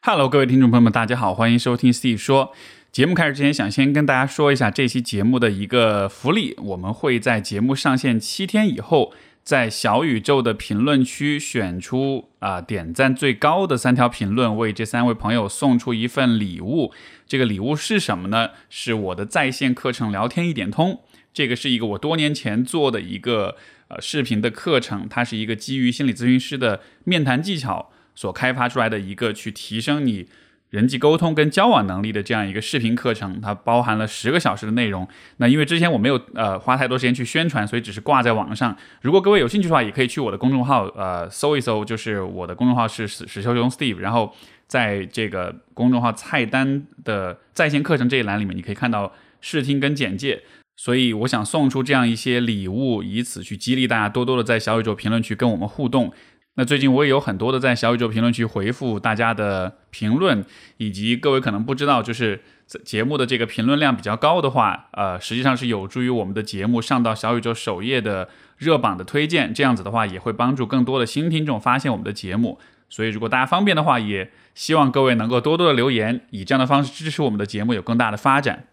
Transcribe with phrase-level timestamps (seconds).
[0.00, 2.52] Hello，各位听众朋友们，大家好，欢迎收听 see 说。
[2.92, 16.92] 节目开始之前，想先跟大家说一下这期节目的一个福利，我们会在节目上线七天以后，在小宇宙的评论区选出啊、点赞最高的三条评论，为这三位朋友送出一份礼物。
[17.26, 18.50] 这个礼物是什么呢？
[18.70, 20.92] 是我的在线课程《聊天一点通》。
[21.34, 23.56] 这个是一个我多年前做的一个
[23.88, 30.26] 呃视频的课程，它是一个基于心理咨询师的面谈技巧所开发出来的一个去提升你
[30.70, 35.06] 人际沟通跟交往能力的这样一个视频课程，它包含了十个小时的内容。
[35.36, 38.76] 那因为之前我没有呃花太多时间去宣传，所以只是挂在网上。
[39.02, 44.34] 如果各位有兴趣的话，也可以去我的公众号呃搜一搜，就是我的公众号是史史修中 Steve，然后
[44.66, 50.42] 在这个公众号菜单的在线课程这一栏里面，你可以看到试听跟简介。
[50.76, 56.12] 所以我想送出这样一些礼物，以此去激励大家多多的在小宇宙评论区跟我们互动。
[56.58, 60.44] 那最近我也有很多的在小宇宙评论区回复大家的评论，
[60.78, 62.42] 以及各位可能不知道，就是
[62.84, 69.54] 节目的这个评论量比较高的话，呃，实际上是有助于我们的节目上到小宇宙首页的热榜的推荐。
[69.54, 72.58] 这样子的话，也会帮助更多的新听众发现我们的节目。
[72.88, 78.64] 所以如果大家方便的话，也希望各位能够多多的留言，以这样的方式支持我们的节目有更大的发展。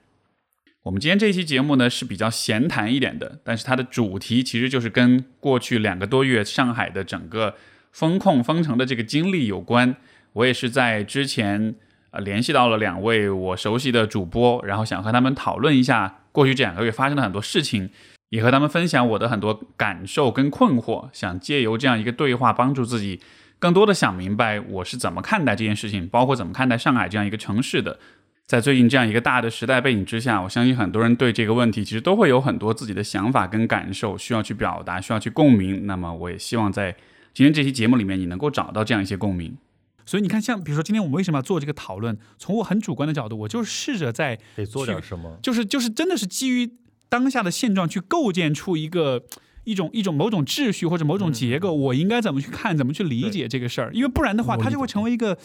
[0.81, 7.53] 我们今天这一期节目呢是比较闲谈一点的，但是它的主题其实就是跟过去两个多月上海的整个
[7.95, 9.95] 风控封城的这个经历有关。
[10.33, 11.75] 我也是在之前
[12.11, 17.89] 呃联系到了两位我熟悉的主播，然后想和他们讨论一下过去这两个月发生的很多事情，
[18.31, 23.21] 也和他们分享我的很多感受跟困惑，想借由这样一个对话帮助自己
[23.59, 27.97] 更多的想明白我是怎么看待这件事情，包括怎么看待上海这样一个城市的。
[28.45, 35.87] 在最近这样一个大的时代背景之下，我相信很多人对这个问题其实都会有很多自己的想法跟感受，需要去表达，需要去共鸣。
[35.87, 36.93] 那么，我也希望在
[37.35, 39.57] 今天这期节目里面，你能够找到这样一些共鸣。
[40.05, 42.17] 所以你看，像比如说今天我们为什么要做这个讨论？
[42.37, 46.71] 从我很主观的角度，我就试着在得做点什么，就是就是真的是基于
[47.09, 49.21] 当下的现状去构建出一个
[49.65, 53.91] 一种一种某种秩序或者某种结构，我应该怎么去看，怎么去理解这个事儿？
[53.93, 55.37] 因为不然的话，它就会成为一个。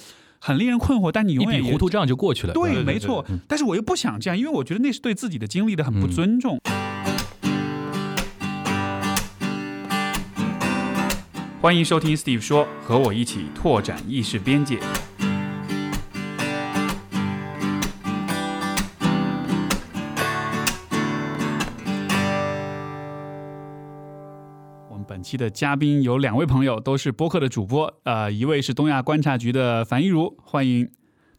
[0.42, 2.54] 很令人困惑，但你永远糊涂，这样就过去了。
[2.54, 3.22] 对，没错。
[3.46, 6.58] 但是我又不想这样，因为我觉得那是对自己的经历的很不尊重。
[11.62, 14.78] 欢迎收听 Steve 说，和我一起拓展意识边界。
[24.88, 27.92] 我们本期的嘉宾有两位朋友，都是播客的主播。
[28.04, 30.90] 呃，一位是东亚观察局的樊一茹，欢迎。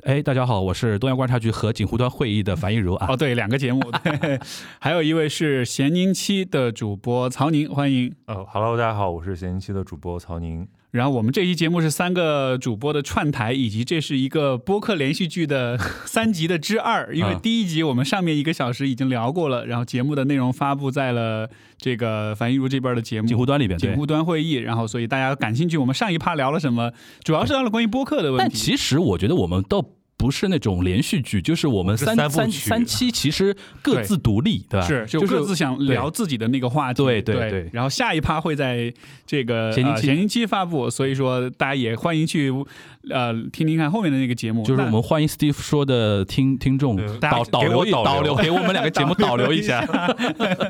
[0.03, 3.05] 哎，大家好，我是东亚观察局和锦湖端会议的樊一茹啊。
[3.09, 3.79] 哦，对，两个节目。
[4.03, 4.39] 对，
[4.81, 8.11] 还有一位是咸宁七的主播曹宁，欢迎。
[8.25, 10.67] 哦，Hello，大家好，我是咸宁七的主播曹宁。
[10.91, 17.15] 然后我们这期节目是三个主播的串台，以及这是一个播客连续剧的 三集的之二。
[17.15, 24.55] 因为第一集我们上面一个小时已经聊过了，然后节目的内容发布在了这个樊一茹这边的节目锦湖端里边，锦湖端会议。
[24.55, 26.91] 然后所以大家感兴趣，我们上一趴聊了什么？
[27.23, 28.43] 主要是聊了关于播客的问题。
[28.43, 30.00] 但其实我觉得我们都。
[30.21, 34.85] 不是那种连续剧，就是我们三三三期其实各自独立，对吧？
[34.85, 37.01] 是，就各自想聊自己的那个话题。
[37.03, 37.67] 对对对。
[37.73, 38.93] 然后下一趴会在
[39.25, 42.53] 这个闲宁期发布，所以说大家也欢迎去
[43.09, 44.63] 呃听听看后面的那个节目。
[44.63, 49.83] 就是我们欢迎 Steve 说的听听众导导流导流给我们两个节目导流 一下，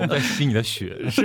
[0.10, 1.24] 在吸你的血是。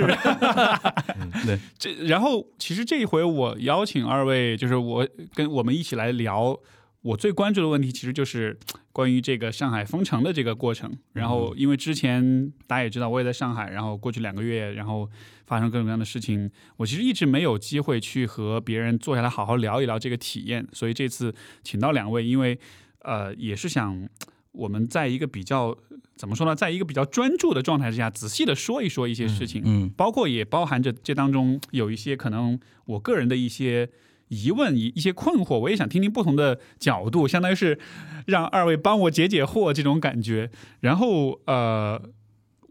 [1.45, 6.59] 对，这然后其实这一回我邀请二位，就是我跟我们一起来聊。
[7.07, 8.57] 我最关注的问题其实就是
[8.91, 10.91] 关于这个上海封城的这个过程。
[11.13, 15.09] 然后，因为之前大家也知道，我也在上海，然后过去两个月，然后
[15.45, 20.67] 发生各种各样的事情，我其实一直没有机会去和别人坐下来好好聊一聊这个体验。
[20.73, 22.59] 所以这次请到两位，因为
[23.03, 24.05] 呃，也是想
[24.51, 25.77] 我们在一个比较
[26.17, 33.89] 怎么说呢，在一个比较专注的状态之下，仔细的说一说一些事情，嗯，包括也包含着这当中有一些可能我个人的一些。
[34.29, 37.79] 疑问一一些困惑，我也想听听不同的角度，相当于是
[38.25, 40.49] 让二位帮我解解惑这种感觉。
[40.81, 42.01] 然后呃，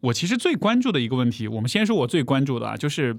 [0.03, 3.19] 我其实最关注的一个问题，我们先说我最关注的啊，就是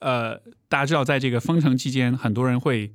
[0.00, 0.36] 呃，
[0.68, 2.92] 大家知道在这个封城期间，很多人会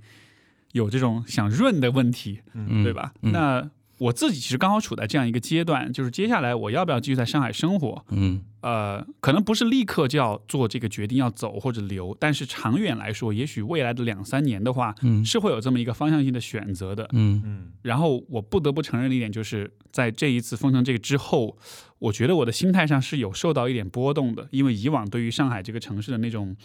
[0.71, 2.39] 有这种想润的问题，
[2.83, 3.13] 对吧？
[3.21, 8.05] 那我自己其实刚好处在这样一个阶段，就是接下来我要不要继续在上海生活？
[8.09, 17.09] 嗯，呃，可能不是立刻就要做这个决定要走或者留，但是长远来说，也许未来的两三年的话，嗯，是会有这么一个方向性的选择的。
[17.13, 17.71] 嗯嗯。
[17.81, 21.57] 然后我不得不承认的一点，就是在这一次封城这个之后，
[21.99, 26.55] 我觉得我的心态上是有受到一点波动的，因为以往对于上海这个城市的那种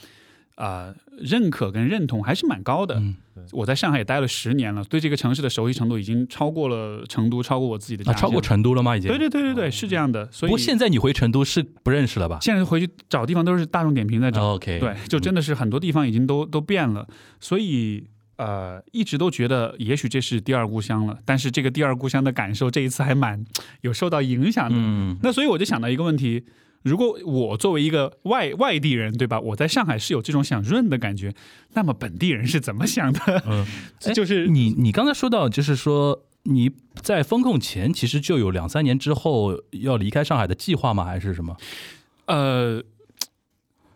[0.54, 3.02] 啊，认可跟认同还是蛮高的。
[3.50, 8.96] 我在上海也待了十年了，对这个城市的熟悉程度已经超过了成都，超过我自己的家超过成都了吗？
[8.96, 9.08] 已经？
[9.08, 10.30] 对对对对对，是这样的。
[10.30, 12.38] 所以，不过现在你回成都是不认识了吧？
[12.42, 14.54] 现在回去找地方都是大众点评在找。
[14.54, 17.08] OK，对，就真的是很多地方已经都都变了。
[17.40, 18.04] 所以，
[18.36, 21.18] 呃，一直都觉得也许这是第二故乡了。
[21.24, 23.42] 但是这个第二故乡的感受，这一次还蛮
[23.80, 24.76] 有受到影响的。
[24.78, 25.16] 嗯。
[25.22, 26.44] 那所以我就想到一个问题。
[26.82, 29.40] 如果我作为一个外外地人，对吧？
[29.40, 31.34] 我在上海是有这种想润的感觉，
[31.74, 33.42] 那么本地人是怎么想的？
[33.46, 33.66] 嗯，
[34.14, 36.70] 就是你你刚才说到，就是说你
[37.00, 41.04] 在风控前其实就有两三年之后要离开上海的计划吗？
[41.04, 41.56] 还是什么？
[42.26, 42.82] 呃。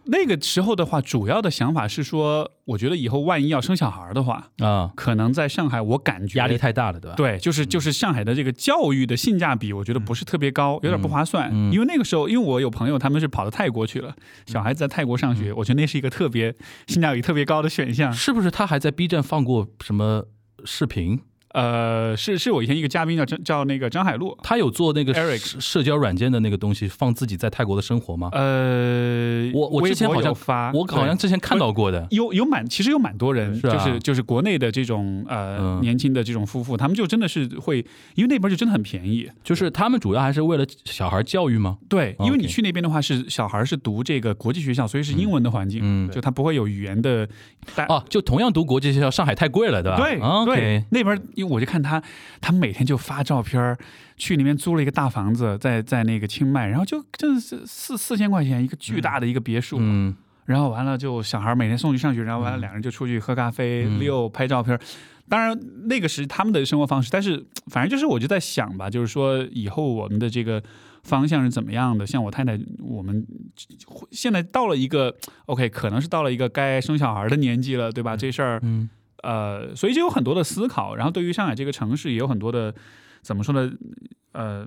[0.07, 7.17] 那个时候的话，主要的想法是说，我觉得以后万一要生小孩的话啊，可能在上海，我感觉压力太大了，对吧？
[7.17, 11.53] 对，就是就是上海的这个教育的性价比，我觉得不是特别高，有点不划算。
[11.73, 14.15] 因为那个时候，因为我有朋友他们是跑到泰国去了，
[14.47, 16.55] 小孩子在泰国上学，我觉得那是一个特别
[16.87, 18.13] 性价比特别高的选项。
[18.13, 20.25] 是不是他还在 B 站放过什么
[20.65, 21.21] 视频？
[21.57, 28.29] 呃，是是我以前一个嘉宾叫张叫那个张海璐，他有做那个 Eric 社交软件的那个东西，放自己在泰国的生活吗？
[28.33, 37.79] 呃，我我之前好像发，我好像之前看到过的，有有蛮其实有蛮多人，就是就是国内的这种呃年轻的这种夫妇，他们就真的是会，
[38.17, 41.79] 因为那边就真的很便宜，就是他们主要还是为了小孩教育吗？
[41.89, 47.27] 对，因为你去那边的话是小孩是读这个国际学校，所以是英文的环境，嗯，就他不会有语言的，
[47.89, 49.97] 哦，就同样读国际学校，上海太贵了，对吧？
[49.97, 52.03] 对对，那边因为我就看他。
[52.41, 53.77] 他每天就发照片
[54.17, 60.15] 去里面租了一个大房子，在在那个清迈，然后就真的是四四千块钱一个巨大的一个别墅，嗯，
[60.45, 64.79] 然后完了就小孩每天送去上学，然后完了两人就出去喝咖啡、溜、拍照片。
[65.29, 65.59] 当然
[65.89, 70.63] 那个是他们的生活方式，但是反正就是我就在想吧，就是说以后我们的这个
[71.03, 72.07] 方向是怎么样的？
[72.07, 73.27] 像我太太，我们
[74.13, 75.13] 现在到了一个
[75.47, 78.17] OK，可能是到了一个该生小孩的年纪了，对吧？
[78.17, 78.89] 这事儿，嗯。
[79.27, 82.73] 呃，所以就有很多的思考，然后对于上海这个城市也有很多的，
[83.23, 83.73] 怎么说呢？
[84.31, 84.65] 呃，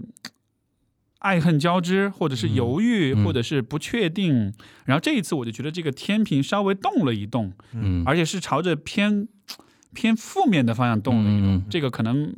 [1.19, 4.53] 爱恨交织，或者是犹豫，或者是不确定。
[4.83, 9.29] 然后这一次我就觉得这个天平稍微动了一动，嗯，而且是朝着偏。
[9.93, 12.33] 偏负面的方向动了一动，这个可能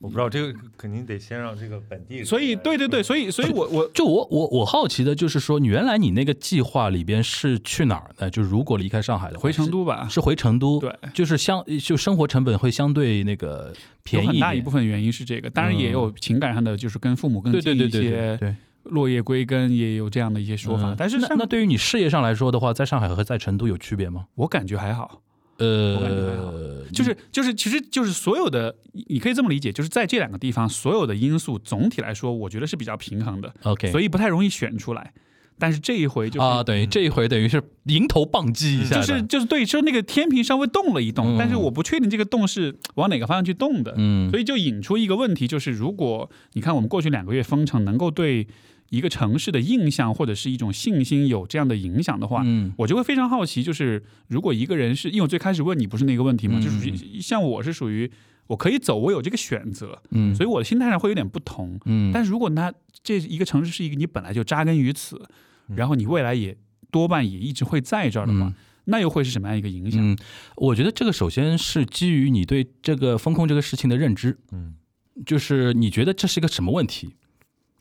[0.00, 2.24] 我不知道，这个肯定得先让这个本地。
[2.24, 8.30] 所以，对对对，所以，所以我我就我我我好奇的就是说，原来你那个计划里边是去哪儿呢？
[8.30, 10.80] 就如果离开上海的话，回成都吧，是回成都。
[10.80, 13.72] 对，就是相就生活成本会相对那个
[14.02, 14.28] 便宜。
[14.28, 18.54] 很大一部分原因是这个，当然也有情感上的，就是跟父母更近一些，对，
[18.84, 20.94] 落叶归根也有这样的一些说法。
[20.96, 24.26] 但是那那对于你事业上来说的话，在上海和在成都有区别吗？
[24.34, 25.22] 我感觉还好。
[25.58, 28.74] 呃，就是就是，其实就是所有的，
[29.08, 33.52] 你可以这么理解，就是在这两个地方，所有的因素总体来说，我觉得是比较平衡的。
[33.62, 35.12] OK，所以不太容易选出来。
[35.58, 43.94] 但是这一回就啊，等于这一回等于是迎头棒击一下，就是就是对，说那个天平稍微动了一动，但是我不确定这个动是往哪个方向去动的。
[43.96, 48.46] 嗯，所以就引出一个问题，就是如果你看我们过去两个月封城，能够对。
[48.90, 56.60] 一个城市的印象或者是一种信心有这样的影响的话，嗯，我就会非常好奇，就是如果一个人是因为我最开始问你不是那个问题吗？
[56.60, 58.10] 就是像我是属于
[58.46, 62.72] 我可以走，我有这个选择，嗯，所以我的心态上会有点不同，嗯，但是如果他
[63.02, 65.20] 这一个城市是一个你本来就扎根于此，
[65.74, 66.56] 然后你未来也
[66.92, 68.52] 多半也一直会在这儿的话，
[68.84, 70.00] 那又会是什么样一个影响？
[70.00, 70.16] 嗯，
[70.56, 74.76] 我觉得这个首先是基于你对这个风控这个事情的认知，嗯，
[75.26, 77.16] 就是你觉得这是一个什么问题？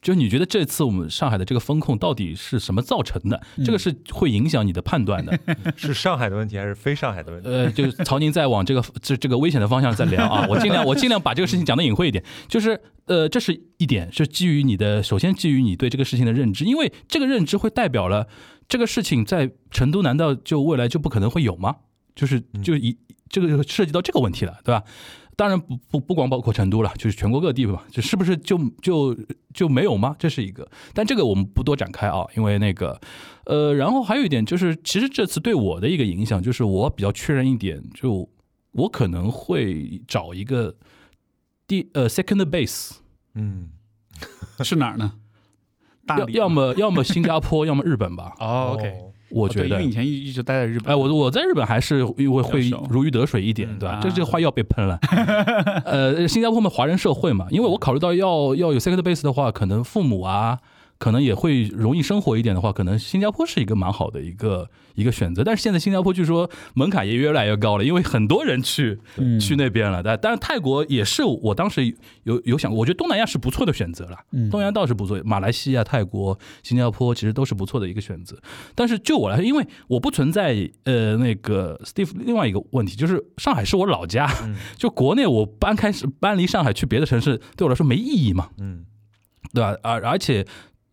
[0.06, 3.42] 就你觉得这次我们上海的这个风控到底是什么造成的？
[3.66, 5.36] 这个是会影响你的判断的，
[5.76, 7.50] 是上海的问题还是非上海的问题？
[7.50, 12.24] 呃，就曹宁在往这个 这这个危险的方向在聊啊， 我尽量我尽量把这个事情讲的隐晦一点。
[12.48, 18.28] 就是呃，这是一点，是基于你的首先基于你对这个事情的认知，因为这个认知会代表了
[18.68, 21.78] 这个事情在成都难道就未来就不可能会有吗？
[22.14, 22.96] 就是就一
[23.28, 24.84] 这个涉及到这个问题了，对吧？
[25.36, 29.18] 当然不不不光包括成都了，就是全国各地吧，就是不是就就
[29.54, 30.16] 就没有吗？
[30.18, 33.00] 这是一个，但这个我们不多展开啊，因为那个，
[33.46, 38.30] 呃，然后还有一点就是，其实这次对我的一个影响，就是我比较确认一点，就
[38.72, 40.76] 我可能会找一个
[41.68, 42.98] 第呃 second base，
[43.34, 43.70] 嗯，
[44.64, 45.14] 是哪儿呢？
[46.08, 48.36] 要要么要么新加坡，要么日本吧。
[48.40, 48.94] 哦，OK。
[49.36, 54.00] 我觉得，因为以前一一直待在日本，哎，我我在日本还是因为会如鱼得水一点，对吧？
[54.02, 54.98] 这这个话要被喷了。
[55.84, 60.58] 呃，新加坡嘛，华人社会嘛，因为我考虑到要要有 second base 的话，可能父母啊，
[60.98, 65.44] 可能也会容易生活一点的话，可能新加坡是一个蛮好的一个一个选择。
[65.44, 70.02] 但是现在新加坡据说门槛也越来越高了，因为很多人去嗯去那边了。
[70.02, 74.18] 但但是泰国也是我当时有有想过，我觉得东南亚是不错的选择了。
[74.32, 78.38] 嗯东南亚倒是不错，马来西亚、泰国、新加坡其实都是不错的一个选择。
[78.74, 88.50] 但是就我来说，因为我不存在呃那个 Steve 另外一个问题，就是上海是我老家，嗯 就国内我搬开始搬离上海去别的城市，对我来说没意义嘛。
[88.60, 88.86] 嗯
[89.54, 89.78] 对吧？
[89.84, 90.46] 而而且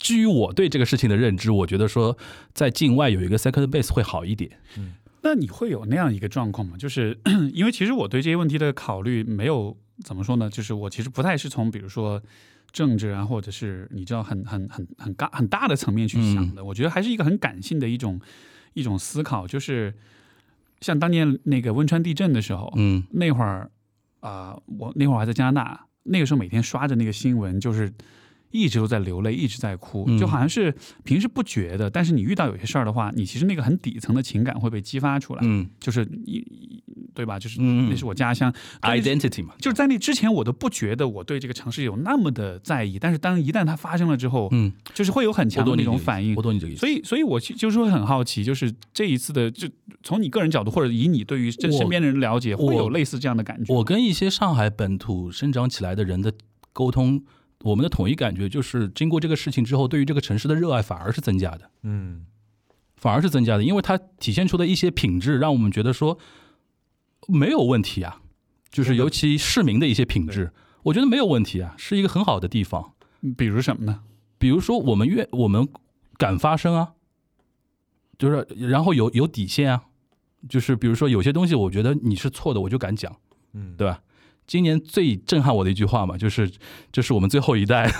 [0.03, 2.19] 基于我对这个事情的认知，我觉得说
[2.53, 4.51] 在境外有一个 second base 会好一点。
[4.77, 4.95] 嗯
[5.25, 6.77] 那你会有那样一个状况吗？
[6.77, 7.17] 就是
[7.55, 10.51] 因为其实我对这些问题的考虑没有怎么说呢？
[10.51, 12.21] 就是我其实不太是从比如说
[12.73, 16.65] 政治啊，或者是你知道很很很很大很大的层面去想的。
[16.65, 18.21] 我觉得还是一个很感性的一种
[18.75, 19.95] 一种思考，就是
[20.81, 23.71] 像当年那个汶川地震的时候，嗯那会儿
[24.19, 27.93] 啊、我那会儿还在加拿大，那个时候每天刷着那个新闻，就是
[28.53, 36.45] 一直都在流泪，一直在哭，嗯就好像是平时不觉得，但是你遇到有些事儿的话，你其实那个很底层的情感会被激发出来，嗯就是你
[37.15, 37.39] 对吧？
[37.39, 39.55] 就是嗯那是我家乡，，identity 嘛。
[39.59, 46.43] 就是在那之前我都不觉得我对这个城市有那么的在意，但是当一旦它发生了之后，嗯，就是会有很强的那种反应我。
[46.43, 46.81] 懂你这个意思。
[46.81, 49.69] 所以，所以我其就是会很好奇，就是这一次的，就
[50.03, 53.73] 从你个人角度，或者以你对于这身边的人了解，会有类似这样的感觉。
[53.75, 56.33] 我跟一些上海本土生长起来的人的
[56.73, 57.23] 沟通，
[57.63, 62.27] 我们的统一感觉就是，经过这个事情之后，对于这个城市的热爱反而是增加的，嗯
[62.97, 66.19] 反而是增加的，因为它体现出的一些品质，让我们觉得说
[67.27, 68.21] 没有问题啊，
[68.71, 70.53] 就是尤其市民的一些品质，
[70.85, 72.95] 我觉得没有问题啊，是一个很好的地方。
[73.37, 74.03] 比如什么呢？
[74.39, 75.69] 比如说，我们愿我们
[76.17, 76.95] 敢发声啊，
[78.19, 79.85] 就是然后有有底线啊，
[80.49, 83.17] 就是比如说有些东西，我觉得你是错的，我就敢讲。
[83.53, 84.03] 嗯，对吧？
[84.47, 86.51] 今年最震撼我的一句话嘛，就是
[86.91, 87.91] 这是我们最后一代，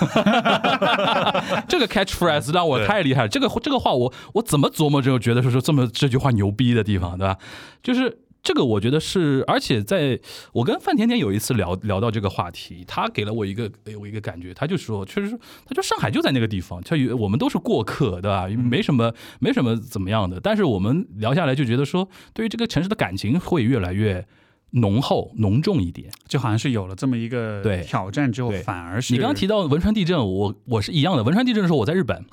[1.67, 3.27] 这个 catchphrase 让我太厉害了。
[3.27, 7.37] 这个这个话我我怎么琢磨就觉得说说这么这句话牛逼的地方，对吧？
[7.81, 10.19] 就是这个我觉得是，而且在
[10.51, 18.47] 我跟范甜甜有一次聊聊到这个话题，他给了我一个给我一个感觉，他就说，确实说，他说上海就在那个地方，他以为我们都是过客，对吧？
[18.47, 24.27] 没什么没什么怎么样的，但是我们聊下来就觉得说，对于这个城市的感情会越来越。
[24.73, 26.11] 浓厚浓重一点。
[26.27, 31.23] 就好像是有了这么一个对挑战之后，反而是你刚刚提到汶川地震，我我是一样的。
[31.23, 32.25] 汶川地震的时候我在日本，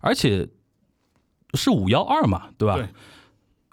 [0.00, 0.48] 而且
[1.54, 2.76] 是五幺二嘛，对吧？
[2.76, 2.88] 对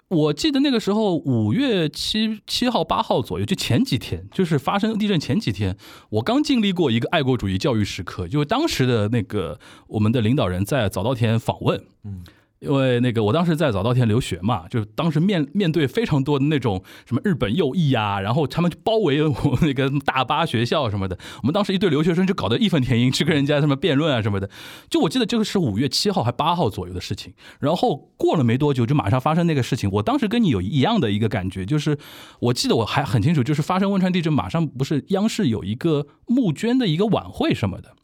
[0.08, 5.76] 我记得那个时候五月七七号八号左右，就前几天，就是发生地震前几天，
[6.08, 12.24] 我刚经历过一个爱国主义教育时刻，就是当时的那个我们的领导人在早稻田访问，嗯。
[12.60, 24.50] 因为那个我当时在早稻田留学嘛，就是当时面面对非常多的那种什么日本右翼啊，然后他们就包围我那个大巴学校什么的，我们当时一堆留学生就搞得义愤填膺，去跟人家什么辩论啊什么的。
[24.90, 29.90] 就我记得这个是五月七号还八号左右的事情，然后过了没多久就马上发生那个事情。
[29.92, 31.96] 我当时跟你有一样的一个感觉，就是
[32.40, 37.94] 我记得我还很清楚，就是发生汶川地震，马上不是央视有一个募捐的一个晚会什么的，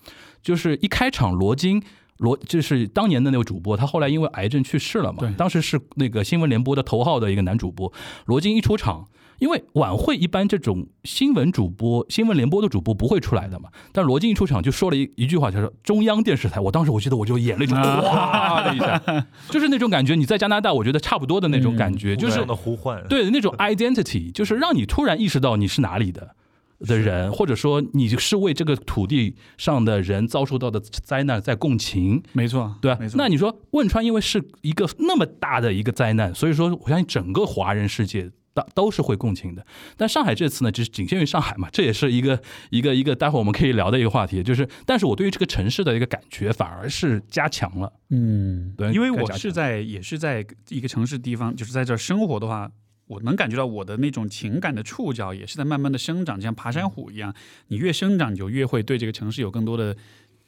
[0.43, 1.83] 就是一开场罗京。
[2.19, 5.33] 罗就是当年的那个主播，他后来因为癌症去世了嘛对。
[5.35, 7.93] 当时是那个新闻联播的头号的一个男主播，
[8.25, 9.07] 罗京一出场，
[9.39, 13.69] 因为晚会一般这种新闻主播、新闻联播的主播不会出来的嘛。
[13.93, 16.59] 但罗京一出场就说了一一句话，他说中央电视台。
[16.59, 18.99] 我当时我记得我就眼泪就哗的一下，
[19.51, 20.15] 就是那种感觉。
[20.15, 26.35] 你在加拿大，我觉得差不多的那种感觉，就是的呼唤，对那种 identity，就是让你突然意识到你是哪里的
[26.81, 33.09] 的人，或者说你是为这个土地上的人遭受到的灾难在共情，没错，对吧没？
[33.09, 33.17] 错。
[33.17, 38.31] 那你说汶川因为是一个那么大的一个灾难，所以说我相信整个华人世界。
[38.57, 39.67] 都都是会共情的，
[39.99, 42.41] 但上海这次呢，就是仅限于上海嘛，这也是一个
[42.71, 52.71] 一个一个待会儿我们可以聊的一个话题，就是，但是我对于这个城市的一个感觉反而是加强了，嗯，对因为我是在也是在一个城市地方，就是在这儿生活的话，
[53.07, 57.35] 我能感觉到我的那种情感的触角也是在慢慢的生长，就像爬山虎一样，
[57.69, 59.97] 你越生长，你就越会对这个城市有更多的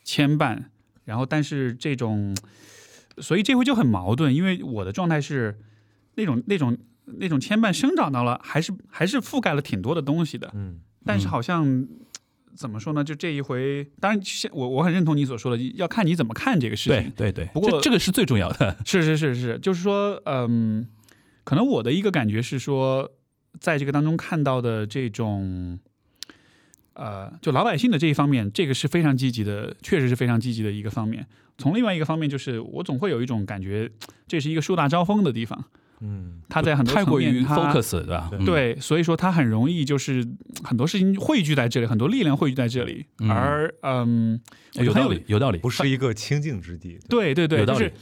[0.05, 0.65] 牵绊。
[1.05, 2.37] 然后，但是这种，
[3.19, 5.59] 所以这回就很矛盾，因为我的状态是
[6.17, 11.87] 那种那种那种牵绊生长到了，还是还是覆盖了挺多的东西的，嗯但是好像。
[12.57, 13.05] 怎么说呢？
[13.05, 17.31] 就这一回，当然，我我很认同你所说的，要看你怎么看这个事情对。
[17.31, 20.85] 对对，不过这这个是最重要的，是是是是，就是说，嗯，
[21.49, 23.11] 可能我的一个感觉是说，
[23.59, 25.79] 在这个当中看到的这种，
[26.93, 31.27] 呃，就老百姓的这一方面，这个是非常积极的，确实是非常积极的一个方面。
[31.57, 33.91] 从另外一个方面，就是我总会有一种感觉，
[34.27, 35.65] 这是一个树大招风的地方。
[36.03, 38.31] 嗯，他在很多太过于层面它 focus 对吧？
[38.45, 40.23] 对嗯，所以说他很容易就是
[40.63, 44.39] 很多事情汇聚在这里，很多力量汇聚在这里，嗯而嗯，
[44.75, 45.57] 我觉得有道理，有道理。
[45.57, 46.99] 不是一个清净之地。
[47.09, 47.93] 对对对，有道理就是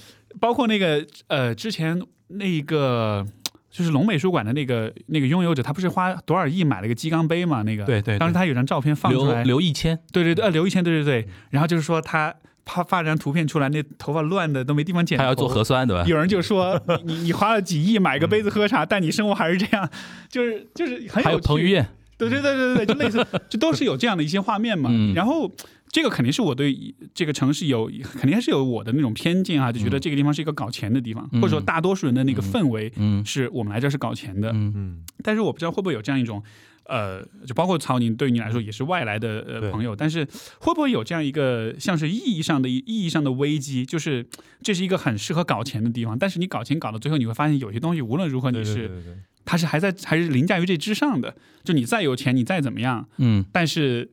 [0.40, 3.26] 包括那个呃，之前那个
[3.70, 7.62] 就是龙美术馆的那个那个拥有者，他不是花多少亿买了个鸡缸杯嘛？
[7.62, 15.62] 那个对对，当时他有张照片放出来，刘一千，对对对，呃，刘一千，对对对，然后就是说他他发张图片出来，那头发乱的都没地方剪，他要做核。
[15.62, 16.04] 酸对吧？
[16.06, 19.88] 有人就说你你你花了几亿买个杯子喝茶，但你生活还是这样，
[20.28, 24.88] 就是就是很有还有趣彭于晏，对对对对对，就类似， 就都是有这样的一些画面嘛。
[24.92, 25.50] 嗯然后
[25.90, 34.50] 这个肯定是我对这个城市有，肯定还是有我的那种偏见啊，就觉得这个地方是一个搞钱的地方，嗯或者说大多数人的那个氛围嗯是我们来这儿是搞钱的。
[34.50, 36.42] 嗯嗯，但是我不知道会不会有这样一种。
[36.88, 40.24] 呃，就包括曹宁对你来说也是外来的呃朋友，但是
[40.60, 43.84] 会不会有这样一个像是意义上的意义上的危机？
[43.84, 44.24] 就是
[44.62, 51.34] 这是一个很适合搞钱的地方，但是你搞钱搞到最后，你会发现有些东西无论如何你是对对对对它是还在还是凌驾于这之上的。
[51.64, 53.44] 就你再有钱，你再怎么样，嗯。
[53.50, 54.08] 但是，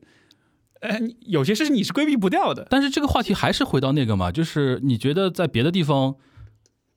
[0.84, 2.66] 呃，你有些事情你是规避不掉的。
[2.68, 6.16] 但是这个话题还是回到那个嘛，就是你觉得在别的地方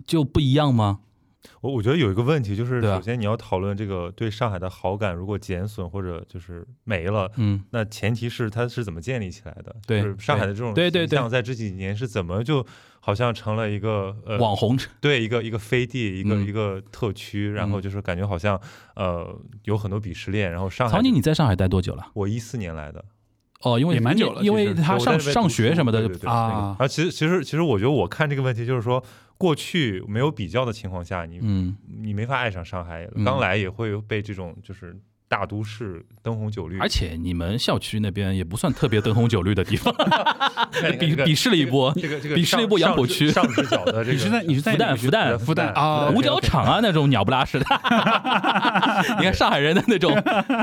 [0.05, 0.99] 就不一样吗？
[1.61, 9.73] 我我觉得有一个问题就是，首先你要讨论这个对上海的好感如果减损或者就是没了，嗯，那前提是它是怎么建立起来的？
[9.87, 12.65] 对就是上海的这种对对对形象在这几年是怎么就
[12.99, 18.59] 好像成了一个呃网红 对一个一个飞地，一个、嗯一个特区，然后嗯就是感觉好像
[18.95, 22.07] 呃有很多鄙视链，然后上海曹宁，你在上海待多久了？
[22.13, 23.05] 我一四年来的，
[23.61, 29.03] 哦，因为也蛮久了因为他上上学什么的对对对啊那个然后其实其实其实我觉得我看这个问题就是说，
[29.37, 33.23] 过去没有比较的情况下，你、嗯，你没法爱上上海，嗯。
[33.23, 34.95] 刚来也会被这种就是
[35.29, 39.93] 大都市灯红酒绿，而且你们校区那边也不算特别灯红酒绿的地方，
[40.71, 47.65] 鄙这个鄙视了一波这个这个鄙视了一波上杨浦区上视角的这个， 你是在你是在复旦复旦复旦啊，五角场啊那种鸟不拉屎的，
[49.19, 50.11] 你看上海人的那种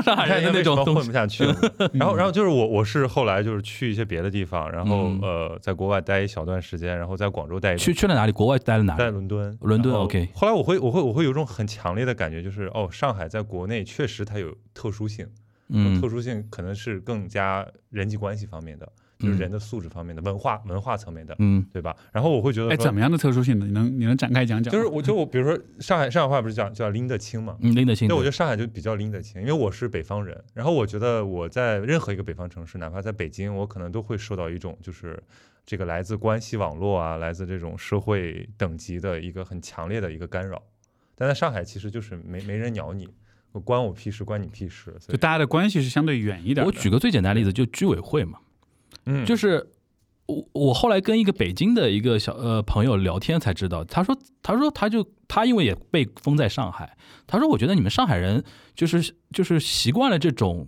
[0.03, 1.55] 上海人的那种东西混不，下去了。
[1.93, 8.31] 然后，然后就是我，我是后来就是去一些别的地方，然后、嗯呃，在国外待一小段时间，然后在广州待去去了哪里？
[8.31, 9.09] 国外待了哪在？
[9.09, 15.27] 伦敦，伦敦 OK 后来我会，我会，我会有一种很强烈的感觉，就是哦，上海在国内确实它有特殊性，
[15.69, 21.95] 嗯特殊性可能是更加人际关系方面的，就是嗯人的素质方面的，文化文化层面的，嗯对吧？
[22.11, 23.65] 然后我会觉得哎，怎么样的特殊性呢？
[23.65, 24.71] 你能你能展开讲讲？
[24.71, 28.13] 就是我就我比如说上海上海话不是讲叫拎得清嘛，嗯，拎得清的。
[28.13, 35.21] 对，我觉得上海就比较拎得清，因为我是北方人，然后我觉得我在任何一个北方城市，哪怕在北京，我可能都会受到一种就是
[35.65, 40.61] 这个来自关系网络啊，来自这种社会等级的一个很强烈的一个干扰。
[41.17, 43.11] 但在上海，其实就是没没人鸟你，我
[43.59, 44.95] 关我屁事，关你屁事。
[45.07, 46.65] 就大家的关系是相对远一点。
[46.65, 48.39] 我举个最简单的例子，就居委会嘛，
[49.05, 49.71] 嗯，就是
[50.25, 58.43] 我我后来跟一个北京的一个小呃朋友聊天才知道，他说他说他就他因为也被封在上海，他说我觉得你们上海人
[58.75, 60.67] 就是就是习惯了这种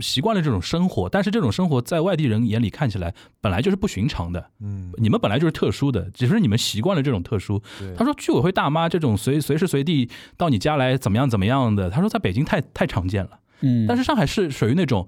[0.00, 7.62] 习惯了这种生活，但是这种生活在外地人眼里看起来本来就是不寻常的，嗯，你们本来就是特殊的，只是你们习惯了这种特殊。
[7.78, 13.38] 对他说居委会大妈这种随随时随地到你家来怎么样怎么样的，他说在北京太太常见了。
[13.60, 15.06] 嗯，但是上海是属于那种，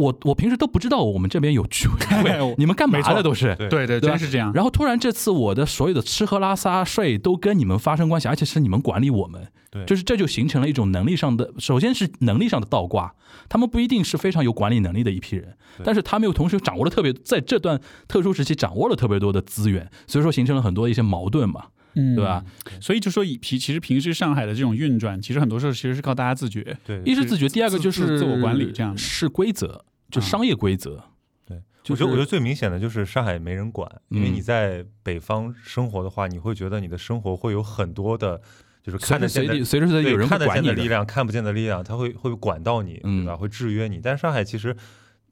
[0.00, 3.54] 我我平时都不知道我们这边有居委会， 你们干嘛的都是。
[3.70, 4.52] 对对对，是这样。
[4.54, 13.14] 然后突然这次我的所有的吃喝拉撒睡都跟你们发生关系，而且是你们管理我们，对就是这就形成了一种能力上的，首先是能力上的倒挂，
[13.48, 22.44] 他们不一定是非常有管理能力的一批人，对但是他们又同时掌握了特别在这段特殊时期掌握了特别多的资源，所以说形成了很多一些矛盾嘛，嗯对吧？
[22.80, 26.76] 所以就说以平其实平时上海的这种运转，其实很多时候其实是靠大家自觉。
[26.84, 31.02] 对，一是自觉，第二个就是自我管理这样是规则，就啊商业规则。
[31.46, 38.40] 对，就是我觉得我觉得最明显的就是上海没人管，因为嗯你在北方生活的话，你会觉得你的生活会有很多的，
[38.82, 40.46] 就是看得见的随时随地对有人看得。
[40.48, 43.32] 见的力量，看不见的力量，它会会管到你，对吧？
[43.32, 44.00] 嗯会制约你。
[44.02, 44.76] 但是上海其实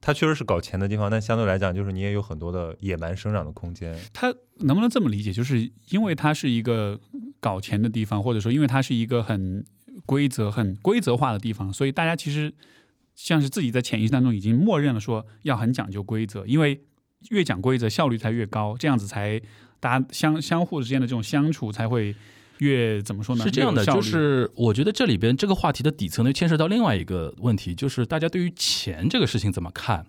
[0.00, 3.98] 它确实是搞钱的地方，但相对来讲，就是你也有很多的野蛮生长的空间。
[4.12, 5.32] 它能不能这么理解？
[5.32, 6.98] 就是因为它是一个
[7.40, 9.64] 搞钱的地方，或者说因为它是一个很
[10.06, 12.52] 规则、很规则化的地方，所以大家其实
[13.18, 16.80] 像是自己在潜意识当中已经默认了说要很讲究规则，因为
[17.30, 19.42] 越讲规则效率才越高，这样子才
[19.80, 22.14] 大家相相互之间的这种相处才会
[22.58, 23.42] 越怎么说呢？
[23.42, 30.06] 是这样的，就是我觉得这里边这个话题的底层呢，牵涉到另外一个问题，就是大家对于钱这个事情怎么看？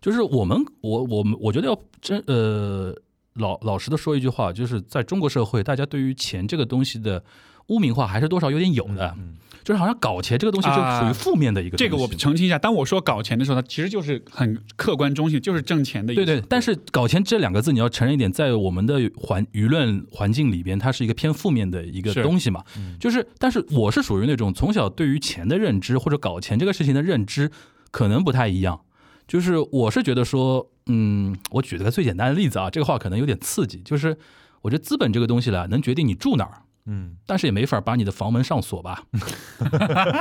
[0.00, 2.94] 就是我们，我我们，我觉得要真呃
[3.34, 7.24] 老老实的说一句话，就是在中国社会，大家对于钱这个东西的，
[7.68, 11.84] 污名化还是多少有点有的，嗯就是好像搞钱这个东西就属于负面的一个东西。
[11.84, 16.24] 这个我澄清一下，当我说搞钱的时候，它其实就是很客观中性，就是挣钱的意思。
[16.24, 22.64] 对对，但是搞钱这两个字你要承认一点，在我们的环舆论环境里边，它是一个偏负面的一个东西嘛。
[22.98, 27.48] 就是，但是我是属于那种从小对于钱的认知或者搞钱这个事情的认知
[27.92, 28.80] 可能不太一样。
[29.28, 34.18] 就是我是觉得说，嗯，我举了个最简单的例子啊，这个话可能有点刺激，就是
[34.62, 36.61] 我觉得资本这个东西呢，能决定你住哪儿。
[36.86, 39.04] 嗯但是也没法把你的房门上锁吧，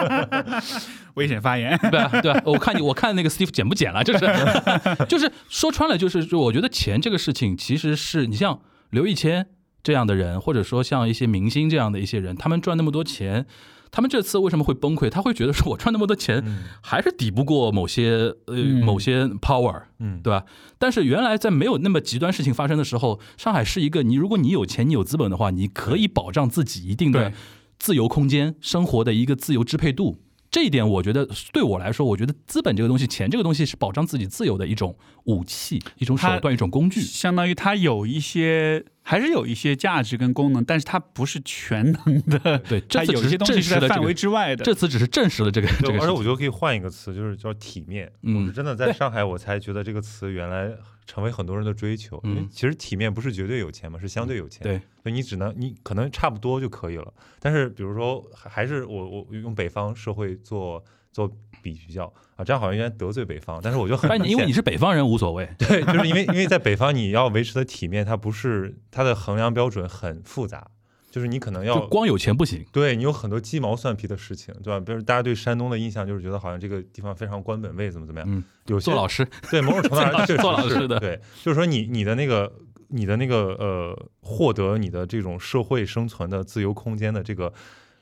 [1.16, 1.78] 危险发言。
[1.90, 2.22] 对吧？
[2.22, 2.42] 对吧？
[2.46, 4.26] 我看你，我看那个 Steve 剪不剪了，就是
[5.10, 9.48] 就是说穿了，就是就我觉得钱这个事情，其实是你像刘一谦
[9.84, 13.46] 这样的人，或者说像一些明星这样的一些人，他们赚那么多钱，
[13.92, 15.10] 他们这次为什么会崩溃？
[15.10, 20.46] 他会觉得说我赚那么多钱，嗯还是抵不过某些呃、嗯某些 power，嗯，对吧？
[20.78, 27.34] 但是原来在没有那么极端事情发生的时候，上海是一个你如果你有钱，你有资本的话，你可以保障自己一定的
[27.78, 30.18] 自由空间、生活的一个自由支配度。
[30.52, 37.00] 这一点，我觉得对我来说，我觉得资本这个东西、钱这个东西是保障自己自由的一种武器、一种手段、一种工具。
[37.00, 42.60] 相当于它有一些，还是有一些价值跟功能，但是它不是全能的。
[42.68, 44.66] 对， 这它有次只是一些东西是在范围，之外的。
[44.66, 46.10] 这次只是证实了这个而且。
[46.10, 48.12] 我觉得可以换一个词，就是叫体面。
[48.24, 50.70] 嗯我是真的在上海，我才觉得这个词原来
[51.12, 52.18] 成为很多人的追求。
[52.24, 54.64] 因为嗯其实体面不是绝对有钱嘛，是相对有钱。
[54.64, 57.14] 对，所以你只能你可能差不多就可以了。
[57.40, 61.30] 但是比如说，还还是我我用北方社会做做
[61.62, 62.06] 比较
[62.38, 65.50] 啊，这样好像有点得罪北方， 但是我就很反正因为你是是北方人无所谓。
[65.60, 70.66] 对，就是因为因为在北方你要维持的体面，它不是它的衡量标准很复杂，
[71.12, 72.66] 就是你可能要光有钱不行。
[72.72, 74.80] 对你有很多鸡毛蒜皮的事情，对吧？
[74.80, 78.28] 比如大家对山东的印象就是觉得好像这个地方非常官本位，怎么怎么样？
[78.32, 82.52] 嗯，有些做老师，对某种程度上确实 做老师的对，就是说你你的那个
[82.88, 87.54] 你的那个呃，获得你的这种社会生存的自由空间的这个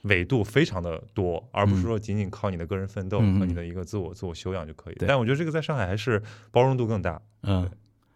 [0.03, 4.95] 维度非常的多，而不是嗯说仅仅靠你的个人奋斗和你的一个自我自我修养就可以。
[4.99, 7.69] 但我觉得这个在上海还是包容度更大，嗯，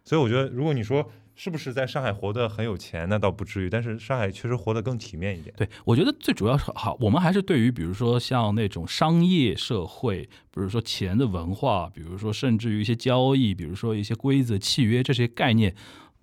[0.06, 5.54] 所以我觉得如果你说是不是在上海活得很有钱，那倒不至于，但是上海确实活得更体面一点。
[5.58, 15.76] 对，我觉得最主要是好，我们还是对于比如说像那种商业社会，比如说钱的文化，比如说甚至于一些交易，比如说一些规则、契约这些概念，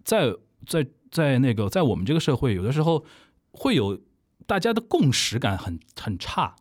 [0.05, 0.33] 在
[0.67, 3.05] 在在那个在我们这个社会，有的时候
[3.51, 4.01] 会有
[4.47, 6.57] 大家的共识感很很差。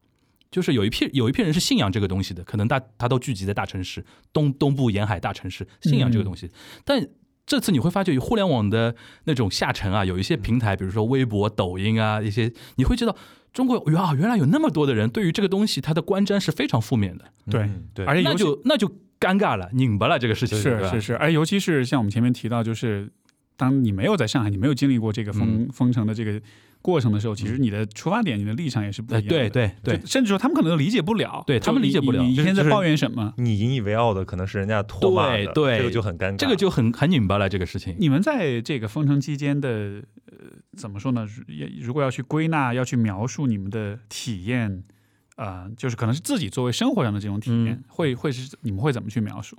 [0.52, 6.50] 就是有一批有一批人是信仰这个东西的，可能大他都聚集在大城市东东部沿海大城市，信仰这个东西。
[6.84, 7.08] 但
[7.50, 13.16] 这次你会发觉，有互联网的那种下沉啊，有一些平台，比如说微博、抖音啊，一些你会知道，
[13.52, 18.88] 中国原啊原来有那么多的人对于这个东西，他的观瞻是非常负面的，对嗯对，而且那就那就
[19.20, 20.56] 尴尬了，拧巴了这个事情。
[20.62, 23.10] 是是是，而尤其是像我们前面提到，就是
[23.58, 25.70] 当你没有在上海，你没有经历过这个封、嗯。
[25.74, 26.40] 封城的这个
[26.82, 29.30] 过程的时候，其实你的出发点、你的立场也是不一哎，样的。
[29.30, 33.34] 对对对，甚至说他们可能都理解不了，对他们理解不了你你一天在抱怨什么？
[33.38, 36.38] 你引以为傲的可能是人家唾骂的，对对这个就很尴尬。
[36.38, 37.96] 这个就很很拧巴了这个事情。
[38.00, 40.38] 你们在这个封城期间的呃，
[40.78, 41.28] 怎么说呢？
[41.48, 44.84] 也如果要去归纳、要去描述你们的体验，
[45.36, 49.58] 啊，就是可能是自己作为生活上的这种体验，嗯会会是你们会怎么去描述？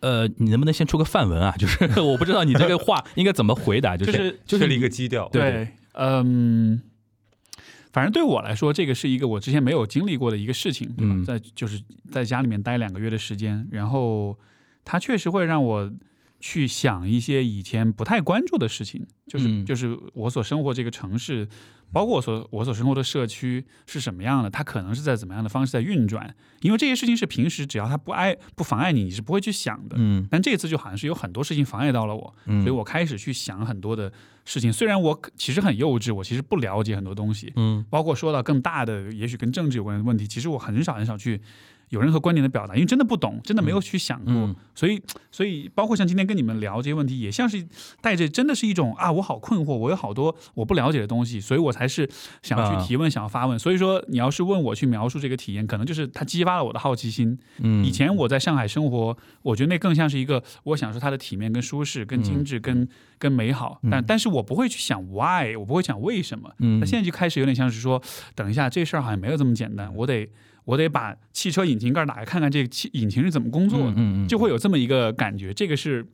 [0.00, 1.54] 呃，你能不能先出个范文啊？
[1.58, 5.28] 就是我不知道你这个话应该怎么回答，就就是就是一个基调。
[5.30, 6.80] 对，嗯，
[7.92, 11.14] 反正对我来说，这个是一个我之前没有经历过的一个事情，对吧？
[11.14, 11.24] 嗯。
[11.24, 14.38] 在就是在家里面待两个月的时间，然后
[14.84, 15.92] 它确实会让我
[16.38, 19.64] 去想一些以前不太关注的事情，就是、嗯。
[19.64, 21.48] 就是我所生活这个城市，
[21.92, 29.96] 包括我所我所生活的社区是什么样的，它可能是在怎么样的方式在运转，因为这些事情是平时只要它不碍不妨碍你，你是不会去想的。
[29.98, 30.26] 嗯。
[30.30, 34.12] 但这次就好像是有很多事情妨碍到了我，嗯，所以我开始去想很多的
[34.44, 34.72] 事情。
[34.72, 37.84] 虽然我其实很幼稚，我其实不了解很多东西，嗯。
[37.88, 41.40] 包括说到更大的，也许跟政治有关的问题，其实我很少很少去
[41.88, 44.32] 有任何观点的表达，因为真的不懂，真的没有去想过。
[44.32, 45.00] 嗯所以，
[45.32, 47.66] 所以包括像今天跟你们聊这些问题，也像是
[48.02, 52.06] 带着真的是一种啊，我好困惑，我有好多我不了解的东西，所以我才是
[52.42, 53.58] 想要去提问，想要发问。
[53.58, 57.38] 所以说，你要是问我去描述这个体验，可能就是它激发了我的好奇心。
[57.60, 62.86] 嗯，以前我在上海生活，我觉得那更像是一个我享受它的体面、跟舒适、跟精致、跟
[63.18, 63.80] 跟美好。
[63.90, 66.52] 但但是我不会去想 why，我不会想为什么。
[66.58, 68.02] 嗯，那现在就开始有点像是说，
[68.34, 70.28] 等一下这事儿好像没有这么简单，我得
[70.66, 75.54] 我得把汽车引擎盖打开看看这个汽引擎是怎么工作的，嗯嗯嗯就会有这么一个感觉。
[75.54, 76.04] 这个是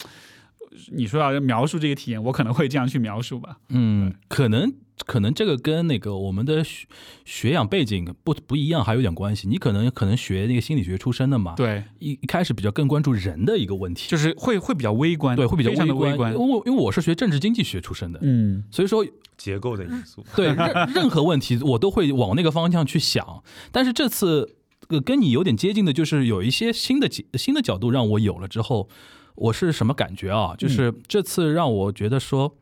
[0.92, 3.56] 你说要描述这个体验，我可能会这样去描述吧。
[3.70, 4.72] 嗯，可能
[5.06, 6.86] 可能这个跟那个我们的学
[7.24, 9.48] 学养背景不不一样，还有点关系。
[9.48, 16.32] 你可能可能学那个心理学出身的嘛，，对，一一开始比较更关注人的一个问题，就是会会比较微观，对，会比较非常的微观。
[16.32, 19.04] 因为我因为我是学政治经济学出身的，嗯所以说
[19.36, 20.24] 结构的因素。
[20.36, 23.42] 对任 任何问题我都会往那个方向去想。
[23.70, 24.56] 但是这次
[24.88, 28.88] 呃跟你有点接近的，就是有一些新的新的角度让我有了之后，
[29.34, 30.54] 我是什么感觉啊？
[30.56, 32.56] 就是这次让我觉得说，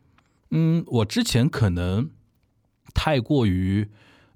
[0.49, 2.09] 嗯，我之前可能
[2.93, 3.87] 太过于。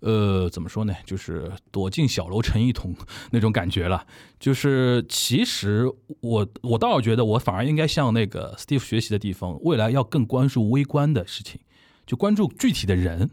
[0.02, 0.94] 呃，怎么说呢？
[1.04, 2.94] 就是躲进小楼成一统
[3.32, 4.06] 那种感觉了。
[4.40, 11.60] 就是其实我我倒是觉得，我反而应该向那个 Steve 学习的地方，未来要更关注微观的事情，
[12.06, 13.32] 就关注具体的人。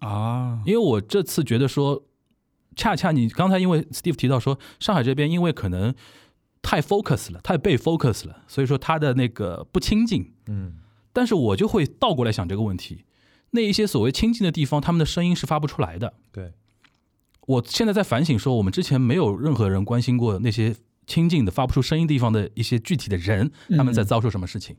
[0.00, 2.02] 啊，因为我这次觉得说，
[2.76, 5.94] 恰恰你刚才因为 Steve 提到说，上海这边因为可能
[6.60, 10.34] 太 focus 了，太被 focus 了，所以说他的那个不亲近。
[10.46, 10.74] 嗯
[11.14, 13.04] 但是我就会倒过来想这个问题，
[13.52, 16.12] 那一些所谓亲近的地方，他们的声音是发不出来的。
[16.30, 16.52] 对，
[17.46, 20.74] 我现在在反省说，我们之前没有任何人关心过那些
[21.06, 24.76] 亲近的发不出声音地方的一些具体的人，他们在遭受什么事情。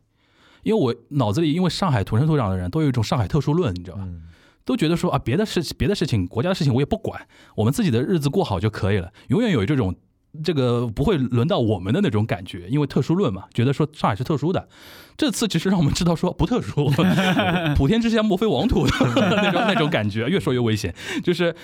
[0.64, 4.04] 因为我脑子里，因为上海土生土长的人都有一种上海特殊论，你知道吧？
[4.06, 4.24] 嗯
[4.66, 9.94] 都觉得说啊，别的事别的事情，国家的事情我也不管，我们自己的日子过好就可以了，永远有这种
[10.42, 14.70] 这个不会轮到我们的那种感觉，因为特殊论嘛，觉得说上海是特殊的。
[15.18, 16.90] 这次其实让我们知道说不特殊，
[17.76, 20.94] 普天之下莫非王土那种 那种感觉，越说越危险。
[21.24, 21.56] 就是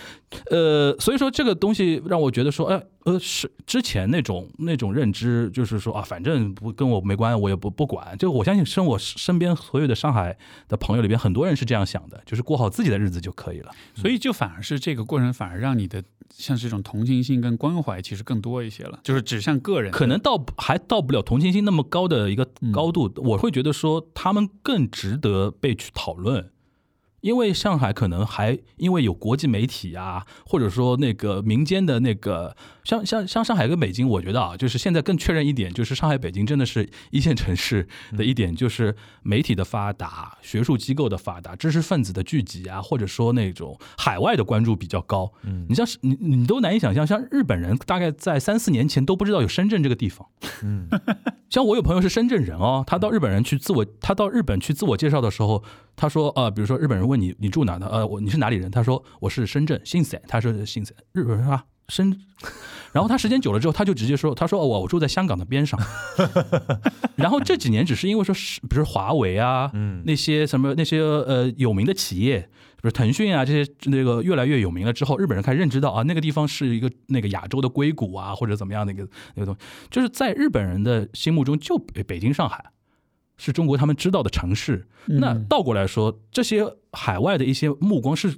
[0.52, 8.18] 呃，所以说这个东西让我觉得说，哎呃，是之前那种那种认知，就是说啊，反正不跟我没关，我也不不管。
[8.18, 13.72] 就我相信，生我身边所有的上海的朋友里边，很多人是这样想的，就是过好自己的日子就可以了。
[13.96, 26.52] 所以就反而是这个过程，反而让你的像这种同情心跟关怀其实更多一些了，就是指向个人，可能到还到不了同情心那么高的一个高度，我会觉得说他们更值得被去讨论。
[27.22, 45.32] 因为上海可能还因为有国际媒体啊，或者说那个民间的那个，像像像上海跟北京，我觉得啊，就是现在更确认一点，就是上海、北京真的是一线城市的一点，就是媒体的发达、学术机构的发达、知识分子的聚集啊，或者说那种海外的关注比较高。
[45.44, 50.28] 嗯你像是你你都难以想象，像日本人大概在三四年前都不知道有深圳这个地方。
[50.64, 50.88] 嗯
[51.50, 55.64] 像我有朋友是深圳人哦，他到日本人去自我，他到日本去自我介绍的时候，
[55.96, 58.72] 他说呃，比如说日本人问你你住哪的，呃，我你是哪里人？
[58.72, 62.16] 他说我是深圳，姓沈，他说姓沈，日本人说啊深，
[62.94, 65.80] 然后他时间久了之后，他就直接说，他说哦我我住在香港的边上，
[67.16, 82.64] 然后这几年只是因为说是，比如华为啊，嗯那些什么那些呃有名的企业，比如腾讯啊这些那个越来越有名了之后，日本人开始认知到啊那个地方是一个那个亚洲的硅谷啊或者怎么样那个那个东西，就是在日本人的心目中，就北北京、上海
[83.40, 84.86] 是中国他们知道的城市。
[85.08, 88.38] 那嗯倒过来说，这些海外的一些目光是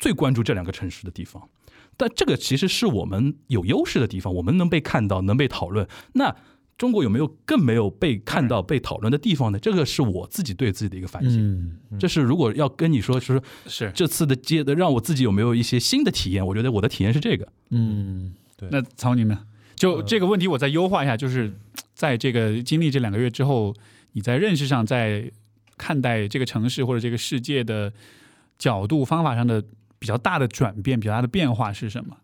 [0.00, 1.48] 最关注这两个城市的地方。
[1.96, 5.86] 但这个其实是我们有优势的地方，我们能被看到，能被讨论。
[6.14, 6.34] 那
[6.76, 9.58] 中国有没有更没有被看到、被讨论的地方呢？
[9.58, 11.32] 这个是我自己对自己的一个反省。
[11.90, 16.46] 嗯这是如果要跟你说，就是是这次的接的，让我自己有没有一些新的体验？
[16.46, 17.48] 我觉得我的体验是这个。
[17.70, 19.40] 嗯，对那曹宁呢？
[19.74, 21.52] 就这个问题，我再优化一下，就是
[21.94, 23.74] 在这个经历这两个月之后，
[24.12, 25.30] 你在认识上，在
[25.76, 27.92] 看待这个城市或者这个世界的
[28.58, 29.62] 角度、方法上的
[29.98, 32.16] 比较大的转变、比较大的变化是什么？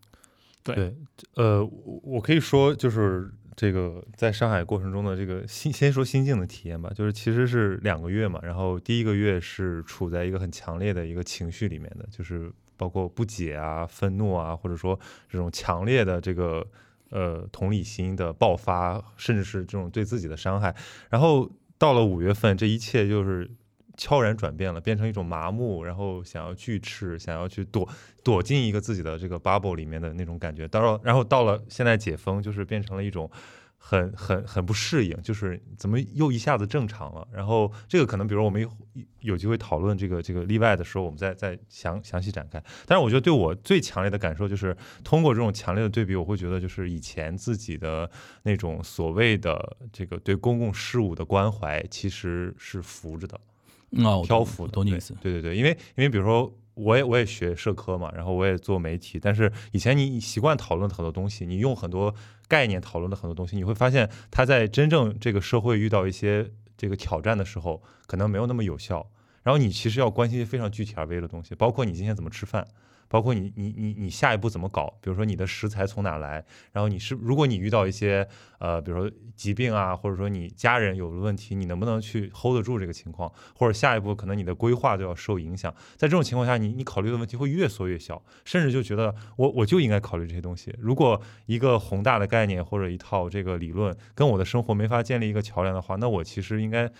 [0.63, 0.95] 对，
[1.35, 1.63] 呃，
[2.03, 16.65] 我可以说就是这个在上海过程中的这个心，先说心境的体验吧，就是其实是两个月嘛，然后第一个月是处在一个很强烈的一个情绪里面的，就是包括不解啊、愤怒啊，或者说这种强烈的这个
[17.11, 20.75] 呃同理心的爆发，甚至是这种对自己的伤害，
[21.11, 23.49] 然后到了五月份，这一切就是。
[23.97, 27.87] 悄然转变了，变成一种麻木，然后想要拒斥，想要去躲
[28.25, 30.67] 躲进一个自己的这个 bubble 里面的那种感觉。
[30.67, 33.31] 到，然后到了现在解封，就是变成了一种
[33.87, 37.27] 很很很不适应，就是怎么又一下子正常了。
[37.31, 38.67] 然后这个可能，比如我们有
[39.19, 42.59] 有机会讨论这个这个例外的时候，我们再再详详细展开。
[42.87, 48.09] 但是我觉得对我最强烈的感受就是，通过这种强烈的对比，我会觉得就是以前自己的
[48.41, 53.39] 那种所谓的这个对公共事务的关怀，其实是浮着的。
[54.03, 55.15] 啊，我懂漂浮的，对我懂你意思。
[55.21, 62.13] 对对对，因为因为比如说，我也我也学社科嘛，然后我也做媒体，但是以前你习惯讨论很多东西，你用很多
[62.47, 69.09] 概念讨论的很多东西，你会发现它在真正这个社会遇到一些这个挑战的时候，可能没有那么有效。
[69.43, 72.67] 然后你其实要关心非常具体而微的东西，包括你今天怎么吃饭，
[73.07, 78.27] 包括你你你你下一步怎么搞，比如说你的食材从哪来，然后你是如果你遇到一些
[78.59, 90.75] 呃，比如说疾病啊，或者说你家人有了问题，你能不能去 hold 得住这个情况，或者下一步可能你的规划都要受影响，在这种情况下，你你考虑的问题会越缩越小，甚至就觉得我我就应该考虑这些东西。
[90.79, 96.91] 如果一个宏大的概念或者一套这个理论跟我的生活没法建立一个桥梁的话，那我其实应该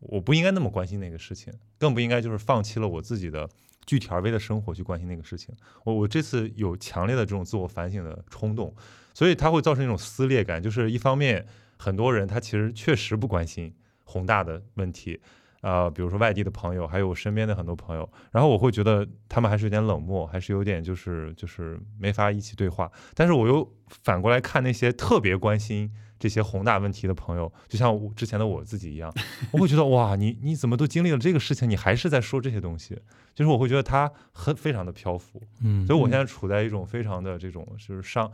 [0.00, 3.48] 我不应该那么关心那个事情，更不应该就是放弃了我自己的。
[3.86, 8.74] 具体而微的生活去关心那个事情，我我这次有强烈的这种自我反省的冲动，
[9.12, 10.62] 所以它会造成一种撕裂感。
[10.62, 11.46] 就是一方面，
[11.78, 15.20] 很多人他其实确实不关心宏大的问题，
[15.60, 22.90] 啊，比如说外地的朋友，还有我身边的很多朋友，然后我会觉得他们还是有点冷漠，还是有点就是就是没法一起对话。
[23.14, 25.92] 但是我又反过来看那些特别关心。
[26.18, 29.12] 这些宏大问题的朋友，就像我之前的我自己一样，
[29.52, 32.98] 我会觉得哇，你你怎么都经历了这个事情，你还是在说这些东西，
[33.34, 36.24] 就是我会觉得他很非常的漂浮，嗯，所以我现在。
[36.24, 38.30] 处在一种非常的这种就是上，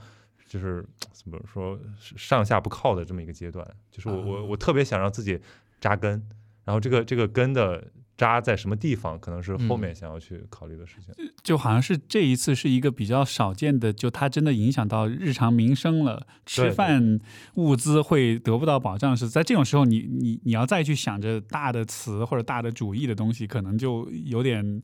[0.48, 5.38] 就是怎么说上下不靠的这么一个阶段，就是我我我特别想让自己
[5.80, 6.12] 扎根，
[6.64, 7.84] 然后这个这个根的。
[8.20, 11.14] 扎在什么地方，可能是后面想要去考虑的事情。
[11.42, 17.18] 就好像是这一次是一个比较少见的，就它真的影响到日常民生了，吃饭
[17.54, 19.16] 物资会得不到保障。
[19.16, 24.82] 是在这种时候，你你你要再去想着大的词或者大的主义的东西，可能就有点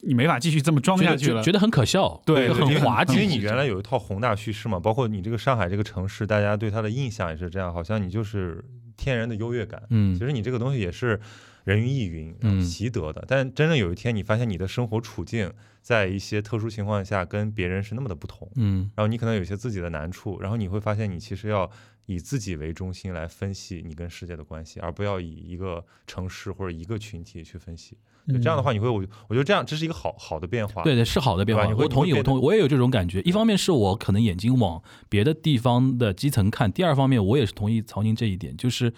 [0.00, 3.14] 你没法继续这么装下去了，觉得很可笑，对，很滑稽。
[3.14, 8.64] 因为你原来有一套宏大叙事嘛，包括你这个上海这个城市，大家对它的印象也是这样，好像你就是
[8.96, 9.80] 天然的优越感。
[9.90, 11.20] 嗯，其实你这个东西也是。
[11.64, 13.24] 人云亦云，习得的。
[13.26, 15.50] 但真正有一天，你发现你的生活处境
[15.82, 21.70] 在一些特殊情况下跟别人是那么的不同，嗯，然后你可能有些自己的难处，然后你会发现，你其实要
[22.06, 27.96] 以自己为中心来分析你跟世界的关系，而不要以一个城市或者一个群体去分析。
[28.26, 30.82] 这样的话，你会我我觉得这样这是一个好好的变化。
[30.82, 31.66] 对对，是好的变化。
[31.76, 33.20] 我同意，我同意，我也有这种感觉。
[33.22, 38.92] 一方面是我可能眼睛往别的地方的基层看，第二方面我也是同意曹宁这一点，就是。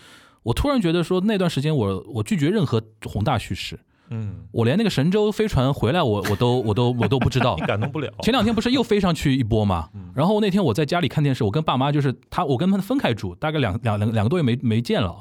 [0.46, 3.76] 我突然觉得说那段时间我我拒绝任何宏大叙事，
[4.10, 8.08] 嗯，我连那个神舟飞船回来我我都我都我都不知道， 你感动不了。
[8.22, 15.20] 前两天不是又飞上去一波嘛，然后那天我在家里看电视，我跟爸妈就是他我跟他们分开住，大概两两两两个多月没没见了，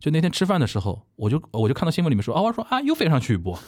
[0.00, 3.58] 就那天吃饭的时候，我就我就看到新闻里面说啊我说啊又飞上去一波，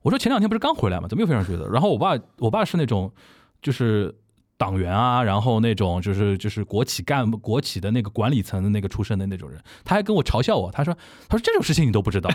[0.00, 1.68] 我说前两天不是刚回来嘛，怎么又飞上去的？
[1.68, 3.12] 然后我爸我爸是那种
[3.60, 4.14] 就是。
[4.56, 10.96] 党员啊，然后那种就是就是国企干国企的那个管理层的那个出身的那种人，他还跟我嘲笑我，他说
[11.28, 12.30] 他说这种事情你都不知道。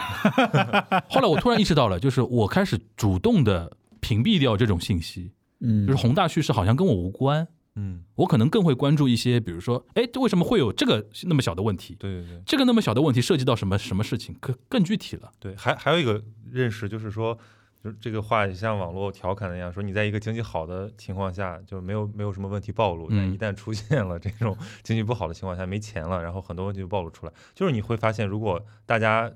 [1.09, 11.95] 后来我突然意识到了，就是我开始主动的屏蔽掉这种信息，嗯，就是宏大叙事好像跟我无关，嗯，我可能更会关注一些，比如说，哎，为什么会有这个那么小的问题？
[11.97, 15.31] 对对对，这个那么小的问题涉及到什么什么事情，更更具体了。
[15.39, 17.37] 对，还还有一个认识就是说。
[17.83, 27.31] 就是这个话，像网络调侃的一样，说你在一个经济好的情况下，就没有没有什么问题暴露，但一旦出现了这种 经济不好的情况下，没钱了，然后很多问题就暴露出来。
[27.55, 29.31] 就是你会发现，如果大家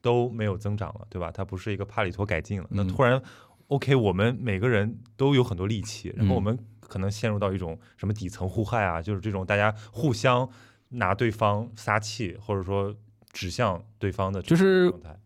[0.00, 1.30] 都没有增长了，对吧？
[1.30, 3.20] 它不是一个帕里托改进了，那突然
[3.68, 10.48] ，OK，我们每个人都有很多力气，然后我们可能陷入到一种什么底层互害啊，就是这种大家互相
[10.90, 12.94] 拿对方撒气，或者说
[13.32, 15.18] 指向对方的就是状态。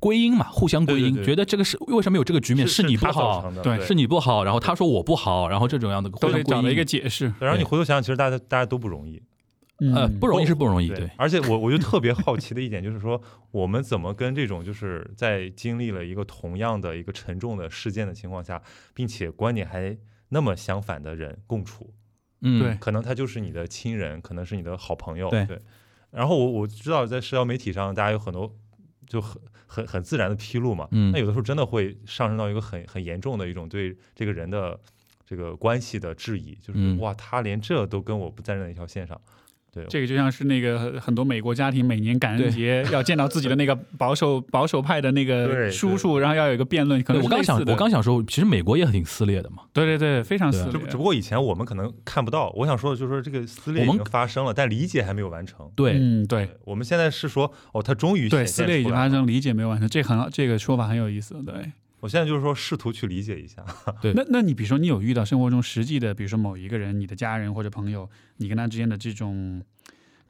[0.00, 7.32] 归因嘛，互相归因，觉得这个是为什么有这个局面，是你不好，对，是你不好，然后他说我不好，然后这种样的都得找了一个解释。
[7.38, 9.22] 然后你回头想想，其实大家大家都不容易，
[9.94, 11.08] 呃，不容易是不容易，对。
[11.16, 18.60] 而且我 我就特别好奇的一点就是说，我们怎么跟这种就是在经历了一个同样的一个沉重的事件的情况下，
[18.94, 19.96] 并且观点还
[20.30, 21.92] 那么相反的人共处？
[22.42, 25.46] 嗯，对，可能他就是你的亲人，可能是你的好朋友，对。
[26.10, 28.52] 然后我我知道在社交媒体上，大家有很多
[29.10, 29.38] 就很。
[29.72, 34.76] 很很自然的披露嘛，那有的时候真的会上升到一个很很严重的一种对这个人的
[35.24, 39.20] 这个关系的质疑，就是哇，他连这都跟我不在那一条线上。
[39.72, 47.00] 对，这个就像是那个很多美国家庭每年感恩节要见到自己的那个保守保守派的那个叔叔，然后要有一个辩论。
[47.02, 49.62] 可能我刚想，我刚想说，其实美国也挺撕裂的嘛。
[49.72, 50.80] 对对对，非常撕裂。
[50.88, 52.50] 只不过以前我们可能看不到。
[52.56, 55.70] 我想说的就是说，这个撕裂已经发生了，但理解还没有完成。
[55.76, 56.48] 对，嗯，对。
[56.64, 61.34] 我们现在是说，哦，他终于对撕裂已经发生，理解没有完成，这很这个说法很有意思。
[61.44, 61.54] 对。
[62.00, 63.64] 我现在就是说，试图去理解一下。
[64.02, 69.62] 对，那那你比如说，你有遇到生活中实际的，比如说某一个人，你的家人或者朋友，你跟他之间的这种。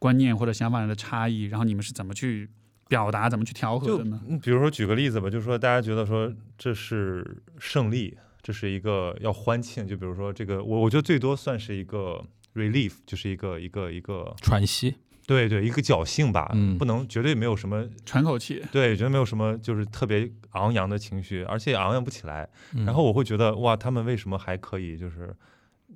[0.00, 2.48] 观念或者想法的差异，然后你们是怎么去
[2.88, 4.18] 表达、怎么去调和的呢？
[4.42, 9.86] 比如说举个例子吧，就是说大家觉得说这是胜利，这是一个要欢庆。
[9.86, 14.94] 就比如说这个，我我觉得最多算是一个 relief，就是一个一个一个喘息。
[15.30, 18.60] 对对，一个侥幸吧，嗯不能绝对没有什么，喘口气。
[18.72, 22.48] 对，绝对没有什么就是特别昂扬的情绪，而且昂扬不起来。
[22.74, 25.32] 嗯然后我会觉得哇，他们为什么还可以就是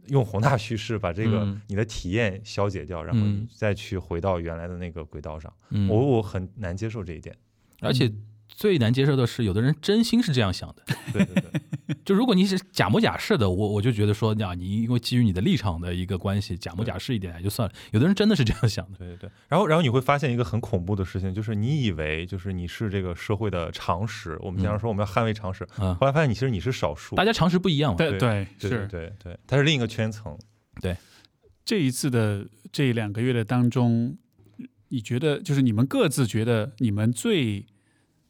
[0.06, 5.52] 用宏大叙事把这个嗯你的体验消解掉，然后嗯你再去回到原来的那个轨道上？
[5.70, 7.34] 嗯我我很难接受这一点。
[7.80, 8.08] 而且
[8.56, 10.82] 最难接受的是，有的人真心是这样想的。
[11.12, 17.74] 对对对， 就如果你是假模假式的，我我就觉得说，呀，你因为基于你的立场的一个关系，假模假式一点也就算了。
[17.90, 18.98] 有的人真的是这样想的。
[18.98, 27.16] 对对对，然后然后你会发现一个很恐怖的事情，就是你以为就是你是这个社会的常识，我们经常说我们要捍卫常识，嗯，后来发现你其实你是少数。
[27.16, 27.96] 大家常识不一样嘛。
[27.98, 30.36] 对对对对是对对，它是另一个圈层。
[30.80, 30.96] 对
[31.64, 34.16] 这一次的这两个月的当中，
[34.88, 37.66] 你觉得就是你们各自觉得你们最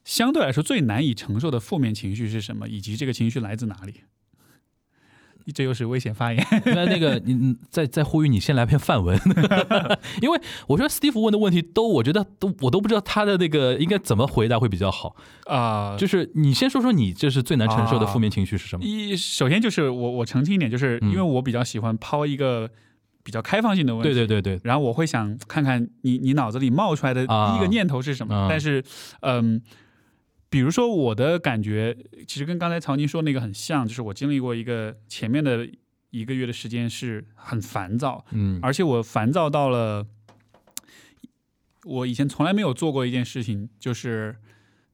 [0.05, 4.03] 相对来说最难以承受的负面情绪是什么，以及这个情绪来自哪里？
[5.53, 6.43] 这又是危险发言。
[6.65, 9.15] 那那个你你在在呼吁你先来篇范文，
[10.23, 15.15] 因为我觉得 Steve 问的问题都，我觉得都我都不知道他的那个应该怎么回答会比较好。
[15.45, 18.83] 啊、就是你先说说你这是最难承受的负面情绪是什么？
[18.87, 22.71] 一首先就是我我澄清一点，就是嗯因为我比较喜欢抛一个
[23.23, 28.35] 比较开放性的问题，对对对对，然后我会想看看你你脑子里冒出来的第一个念头是什么。
[28.35, 28.83] 啊但是，
[29.21, 29.61] 嗯，
[30.55, 31.97] 比如说我的感觉，
[32.29, 35.69] 其实跟刚才曹宁说那个很像，就是我经历过一个前面的
[36.11, 40.07] 一个月的时间是很烦躁，嗯而且我烦躁到了
[41.83, 44.37] 我以前从来没有做过一件事情，就是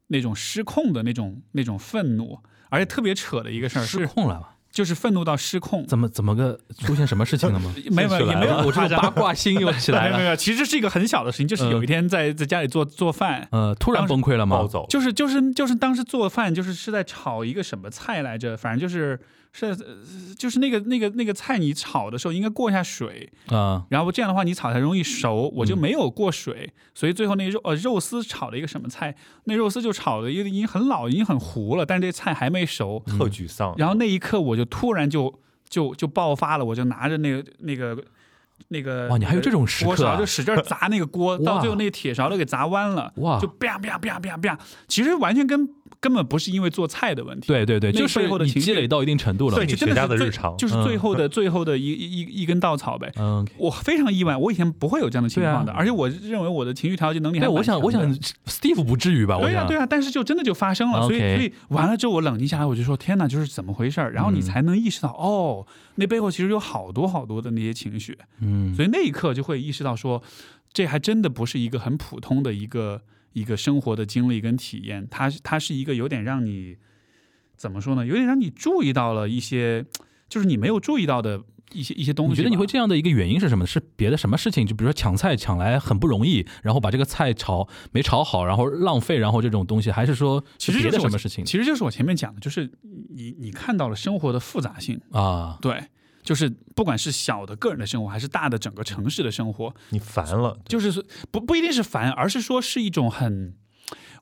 [0.07, 2.39] 那种失控的那种那种愤怒。
[2.71, 4.57] 而且特别扯的一个事儿失，控了吧？
[4.73, 7.75] 就是愤怒到失控，怎么怎么个出现什么事情了吗？
[7.91, 10.11] 没有没有也没有我这个八卦心又起来了。
[10.11, 14.59] 没有没有没有，其实是一个很小的事情，就是有一天在在家里做做饭，呃，突然崩溃了吗？
[14.59, 14.69] 暴？
[14.69, 19.19] 走，就是就是就是当时做饭就是是在炒一个什么菜来着，反正就是
[19.53, 19.77] 是呃
[20.39, 25.81] 就是那个那个那个菜你炒的时候应该过一下水，啊，然后这样的话你炒才容易熟，我就嗯。
[25.81, 33.75] 没有过水，所以最后那个肉呃肉丝炒了一个什么菜，那肉丝就炒的已经已经很老，已经很糊了，但是这菜还没熟，特沮丧。
[33.79, 37.97] 然后那一刻我就突然就就就爆发了，我就拿着那个那个
[38.69, 40.27] 那个哇，你还有这种时刻啊锅勺就！
[40.27, 45.67] 使劲砸那个锅， 到最后那个铁勺都给砸弯了，哇就啪啪啪啪啪，其实完全跟
[46.01, 49.67] 根本不是因为做菜的问题，对对对，就是你背后的情绪积累到一定程度了对，。
[49.67, 53.13] 真的是日常就是最后的最后的一一一一根稻草呗。
[53.19, 58.03] 嗯，我非常意外，我以前不会有这样的情况的，而且我认为我的情绪调节能力还对，我想我想
[58.47, 59.37] Steve 不至于吧？
[59.37, 64.11] 我想对呀、对呀、但是就真的就发生了，所以所以完了之后我冷静下来，我就说天哪，就是怎么回事儿？
[64.13, 70.23] 然后你嗯才能意识到，哦，那背后其实有好多好多的那些情绪，嗯，所以那一刻就会意识到说，
[70.73, 73.03] 这还真的不是一个很普通的一个
[73.33, 76.77] 一个生活的经历跟体验，它它是一个有点让你
[77.57, 78.07] 怎么说呢？
[78.07, 79.85] 有点让你注意到了一些，
[80.29, 82.33] 就是你没有注意到的一些一些东西吧。
[82.33, 83.67] 你觉得你会这样的一个原因是什么？
[83.67, 84.67] 是别的什么事情？
[84.67, 92.71] 就比如说抢菜抢来很不容易，然后把这个菜炒没炒好，然后浪费，然后这种东西，还是说别其实就是我的什么事情其实就是我前面讲的，就是
[93.11, 95.59] 你你看到了生活的复杂性，啊？
[95.61, 95.81] 对，
[96.23, 103.55] 就是不管是小的个人的生活，还是大的整个城市的生活，你烦了，就是说不不一定是烦，而是说是一种很，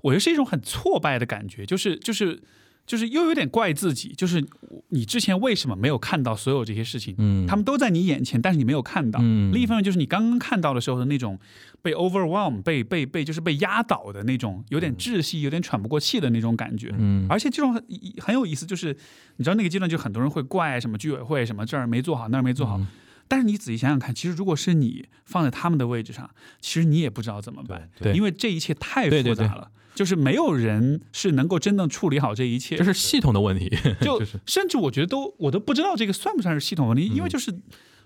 [0.03, 2.43] 我觉得是一种很挫败的感觉，就是就是
[2.89, 4.43] 就是又有点怪自己，就是
[4.89, 7.15] 你之前为什么没有看到所有这些事情？
[7.19, 9.21] 嗯，他们都在你眼前，但是你没有看到。
[9.23, 11.39] 嗯另一方面就是你刚刚看到的时候的那种
[11.83, 16.93] 被 overwhelm、被被被就是被压倒的那种，有点窒息、有点喘不过气的那种感觉。
[16.99, 17.85] 嗯，而且这种很
[18.21, 18.97] 很有意思，就是
[19.37, 22.87] 你知道那个阶段，就很多人会怪什么居委会什么这儿没做好那儿没做好，嗯
[23.31, 26.31] 但是你仔细想想看，其实如果是你放在他们的位置上，
[26.63, 33.69] 其实你也不知道怎么办，对因为这一切太复杂了，就是没有人是能够真正处理好这一切，这是系统的问题，
[34.01, 34.39] 就 就是。
[34.47, 37.53] 甚至我觉得都我都不知道这个算不算是系统问题，因为嗯就是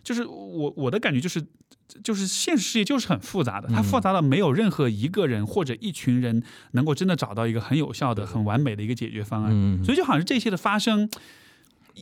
[0.02, 1.44] 就是我我的感觉就是
[2.02, 9.50] 就是现实世界就是很复杂的，它嗯复杂到没有任何一个人或者一群人能够真的找到一个很有效的、很完美的一个解决方案。
[9.52, 11.10] 嗯，所以就好像是这些的发生，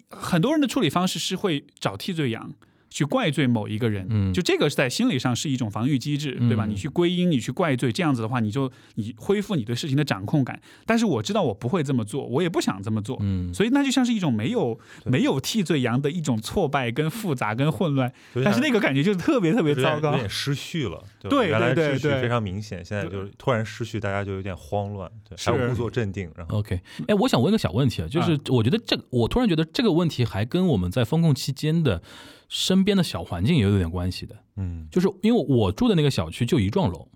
[0.08, 2.52] 很多人的处理方式是会找替罪羊。
[2.90, 4.32] 去怪罪某一个人，嗯。
[4.34, 6.66] 就这个是在心理上是一种防御机制，对吧？
[6.66, 10.60] 嗯你去归因，你去怪罪，这样子的话，你就你恢复你对事情的掌控感。
[10.84, 18.12] 但是我知道我不会这么做，我也不想这么做，嗯，所以那就像是一种没有没有替罪羊的一种挫败、跟复杂、跟混乱。
[18.44, 20.12] 但是那个感觉就特别特别糟糕。
[20.12, 20.16] 有。
[20.18, 21.02] 点失序了。
[21.20, 26.58] 对对原来对对对秩序非常明显，现在就是突然失序，大家就有点慌乱，对，还有故作镇定，然后。
[26.58, 32.02] OK，哎，我想问个小问题啊，就是我觉得这个，我突然觉得这个问题还跟我们在风控期间的
[32.50, 34.36] 身边的小环境也有点关系的。
[34.56, 37.08] 嗯就是因为我住的那个小区就一幢楼，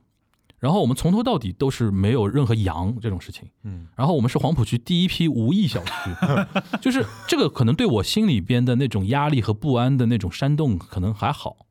[0.59, 5.93] 然后我们从头到底都是没有任何阳这种事情，嗯然后我们是黄浦区第一批无疫小区，
[6.81, 11.67] 就是这个可能对我心里边的那种压力和不安的那种煽动可能还好。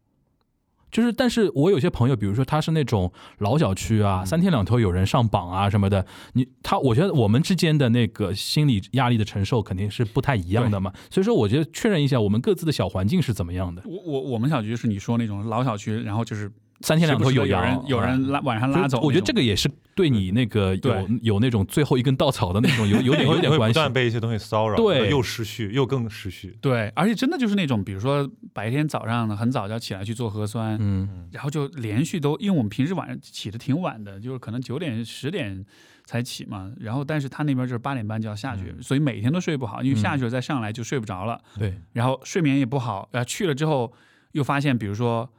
[0.94, 10.94] 就是，但是我有些朋友，比如说他是那种老小区啊，嗯三天两头有人上榜啊什么的，你他，我觉得我们之间的那个心理压力的承受肯定是不太一样的嘛。
[11.10, 13.82] 所以说，我觉得确认一下我们各自的小环境是怎么样的。
[13.86, 16.52] 我我我们小区是你说那种老小区，然后就是
[16.84, 23.74] 三天两头有羊人有人拉晚上拉走，我觉得这个也是对你那个有有那种最后一根稻草的那种有 有点有点关系。
[23.74, 26.58] 断被一些东西骚扰，对又失序又更失序。
[26.60, 35.66] 对，而且真的就是那种，比如说白天早上呢很早就要起来去做核酸，嗯然后就连续都，因为我们平时晚上起的挺晚的，就是可能九点十点
[36.04, 43.94] 才起嘛，然后但是他那边就是八点半就要下去，所以每天都睡不好，因为下去了再上来就睡不着了，对，然后睡眠也不好，然后去了之后
[44.34, 45.30] 又发现，比如说。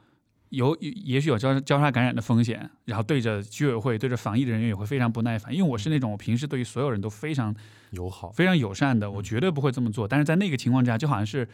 [0.55, 7.53] 有也许有交交叉感染的风险，然后对着居委会、对着防疫的人员也会非常不耐烦，因为我是那种我平时对于所有人都非常
[7.91, 10.07] 友好，非常友善的，我绝对不会这么做。
[10.07, 11.47] 但是在那个情况之下，就好像是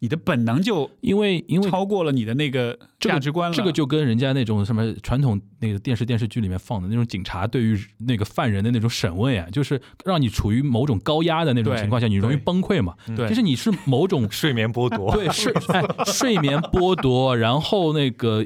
[0.00, 3.56] 你的本能就因为因为超过了你的那个这个价值观了。
[3.56, 12.94] 这个就跟人家那种什么传统那个电视电视剧里面放的那种警察对于那个犯人的那种审问啊，就是让你处于某种高压的那种情况下，你容易崩溃嘛。
[13.16, 15.12] 对其实你是某种 睡眠剥夺。
[15.12, 18.44] 对睡哎睡眠剥夺，然后那个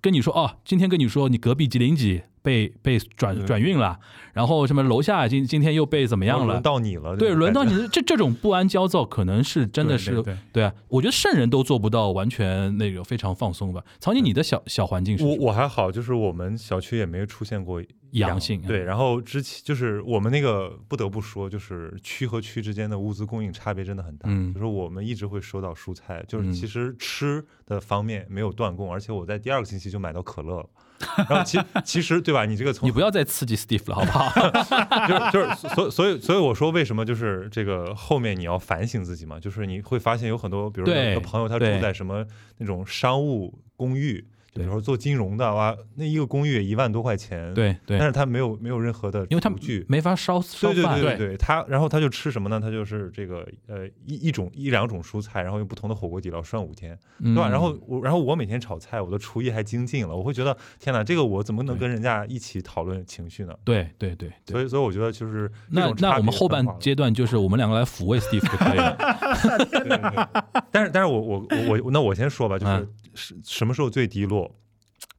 [0.00, 3.98] 跟你说哦，今天跟你说你隔壁几零几被被转转运了，
[4.34, 6.62] 然后什么楼下今今天又被怎么样了轮？
[6.62, 10.22] 到你了，对，轮到你这这种不安焦躁，可能是真的是
[10.52, 13.82] 对啊，我觉得圣人都做不到完全那个非常放松吧。
[13.98, 24.28] 曹宁，你的小小环境是我我还好，就是我们小区也没有出现过阳性对，然后之前就是我们那个不得不说，就是区和区之间的物资供应差别真的很大。
[24.28, 30.68] 嗯就是我们一直会收到蔬菜，就是嗯其实吃的方面没有断供，而且我在第二个星期就买到可乐了。
[31.28, 32.44] 然后其其实对吧？
[32.44, 34.50] 你这个从你不要再刺激 Steve 了，好不好？
[35.08, 42.24] 就是就是所所以所以我说为什么就是这个后面你要反省自己嘛，就是你会发现有很多，比如说对有的朋友他住对在什么
[42.58, 49.84] 那种商务公寓，就比如说做金融的哇，那一个公寓也一万多块钱，，对对但，是他没有没有任何的因为具。
[49.88, 52.60] 没法烧烧对对，对对对，他然后他就吃什么呢？
[52.60, 57.48] 他就是这个呃一一种一两种蔬菜，然后用不同的火锅底料涮五天，对对吧？
[57.48, 63.54] 然后我然后我每天炒菜，我的厨艺还精进了，我会觉得天哪，这个我怎么能跟人家一起讨论情绪呢？
[63.64, 64.52] 对对对对。
[64.54, 68.96] 所以所以我觉得就是那那我们后半阶段就是我们两个来抚慰 Steve 就可以了。
[69.70, 74.43] 对对对但是但是我我我我那我先说吧，就是嗯是什么时候最低落？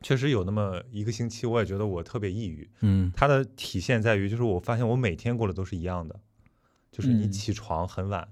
[0.02, 2.70] 确实有那么一个星期，我也觉得我特别抑郁。
[2.82, 6.20] 嗯它的体现在于，就是我发现我每天过的都是一样的，
[6.92, 8.28] 就是你嗯起床很晚，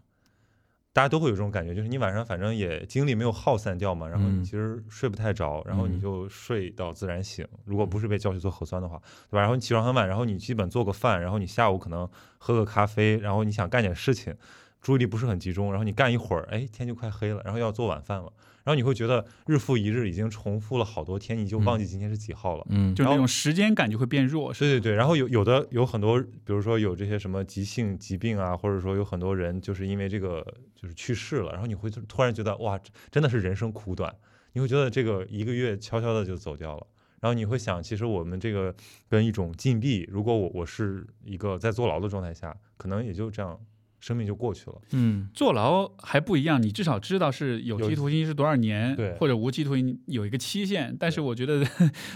[0.91, 7.47] 大家都会有这种感觉，就是你晚上反正也精力没有耗散掉嘛，然后嗯你其实睡不太着，然后你嗯就睡到自然醒。
[7.65, 9.39] 如果不是被叫去做核酸的话，对吧？
[9.39, 12.07] 然后你起床很晚，然后你基本做个饭，然后你下午可能
[12.37, 14.35] 喝个咖啡，然后你想干点事情，
[14.81, 18.31] 注意力不是很集中，然后你干一会儿，哎，天就快黑了，然后要做晚饭了，
[18.63, 22.65] 然后你会觉得日复一日已经重复了好多天，你就忘记今天是几号了。
[22.69, 30.45] 嗯，就是那种时间感就会变弱，对对对，然后有有的有很多，比如说有这些什么急性疾病啊，或者说有很多人就是因为这个
[30.75, 32.79] 就是去世了，然后你会突然觉得哇，
[33.11, 34.15] 真的是人生苦短，
[34.53, 36.87] 你会觉得这个一个月悄悄的就走掉了。
[37.19, 38.75] 然后你会想，其实我们这个
[39.07, 43.57] 跟一种禁闭，如果我我是一个在坐牢的状态下，可能也就这样，
[44.03, 44.75] 生命就过去了。
[44.91, 50.93] 嗯坐牢还不一样，你至少知道是有有期徒刑是多少年，对或者无期徒刑有一个期限。
[50.99, 51.65] 但是我觉得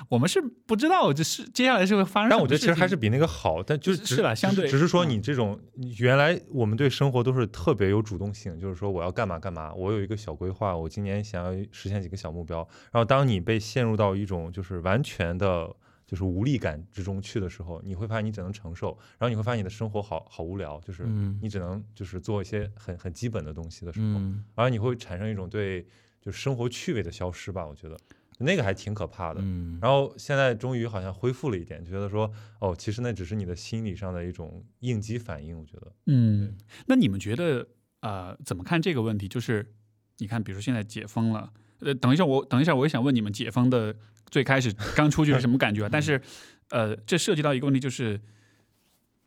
[0.10, 5.58] 我们是不知道这是接下来是会发生什么但我觉得其实还是比那个好，但就是只是吧相对只是说嗯你这种
[5.98, 12.58] 原来我们对生活都是特别有主动性，就是说我要干嘛干嘛，我有一个小规划，我今年想要实现几个小目标。
[12.92, 15.74] 然后当你被陷入到一种就是完全的。
[16.08, 25.86] 就是无力感之中去的时候，你会发现你只能承受，然后你会发现你的生活好好无聊，就是嗯你只能就是做一些很很基本的东西的时候，嗯然后你会产生一种对
[26.22, 27.98] 就是生活趣味的消失吧，我觉得
[28.40, 29.42] 那个还挺可怕的。
[29.44, 35.58] 嗯，然后现在终于好像恢复了一点，就觉得说，哦，其实那只是你的心理上的一种应激反应。
[35.58, 36.56] 我觉得，嗯，
[36.86, 37.68] 那你们觉得
[38.02, 39.28] 呃怎么看这个问题？
[39.28, 39.74] 就是
[40.20, 43.96] 你看，比如说现在解封了，呃，等一下我等一下我也想问你们解封的
[44.30, 45.90] 最开始刚出去是什么感觉啊？
[45.92, 46.22] 但是
[46.70, 48.20] 呃，这涉及到一个问题，就是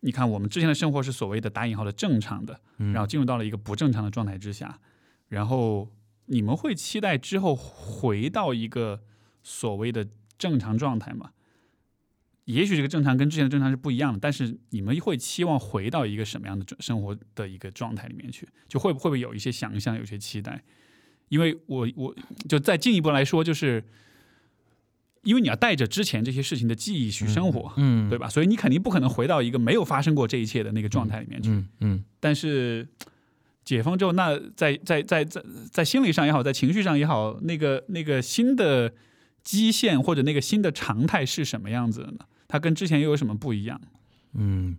[0.01, 4.79] 你看我们之前的生活是所谓的打引号的正常的，嗯然后进入到了一个不正常的状态之下，
[5.27, 5.91] 然后
[6.25, 9.01] 你们会期待之后回到一个
[9.43, 11.31] 所谓的正常状态吗？
[12.45, 18.49] 也许这个正常跟之前的正常是不一样的，但是你们会期望回到一个什么样的生活的一个状态里面去？
[18.67, 20.61] 就会不会不会有一些想象，有些期待？
[21.31, 22.13] 因为我我
[22.49, 23.81] 就再进一步来说，就是
[25.23, 28.27] 因为你要带着之前这些事情的记忆去生活，嗯，对吧？
[28.27, 31.49] 所以你肯定不可能回到一个没有发生过这一切的那个状态里面去。
[31.49, 32.85] 嗯嗯但是
[33.63, 38.93] 解封之后，那在在在在在心理上也好，在情绪上也好，那个那个新的
[39.41, 42.25] 基线或者那个新的常态是什么样子的呢？
[42.49, 43.79] 它跟之前又有什么不一样？
[44.33, 44.77] 嗯，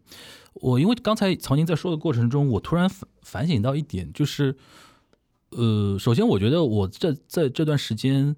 [0.55, 4.55] 我因为刚才曹宁在说的过程中，我突然反反省到一点，就是，
[5.57, 8.35] 呃，首先我觉得我这在这段时间，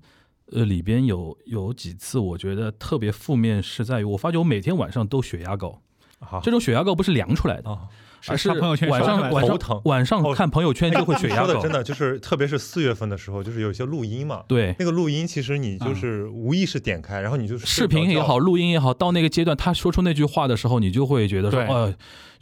[0.52, 5.80] 呃，里边有有几次我觉得特别负面，是在于我发觉我每天晚上都血压高，
[6.20, 7.80] 好这种血压高不是量出来的，啊，
[8.28, 14.74] 而是晚上晚头疼上晚上哦看朋友圈就会血压高说的真，的就是，特别是四月份的时候，就是有些录音嘛，对。
[14.78, 21.94] 那个录音其实你就是无意识点开，然后你就是视频也好，，录音也好，到那个阶段，他说出那句话的时候，你就会觉得说，对呃，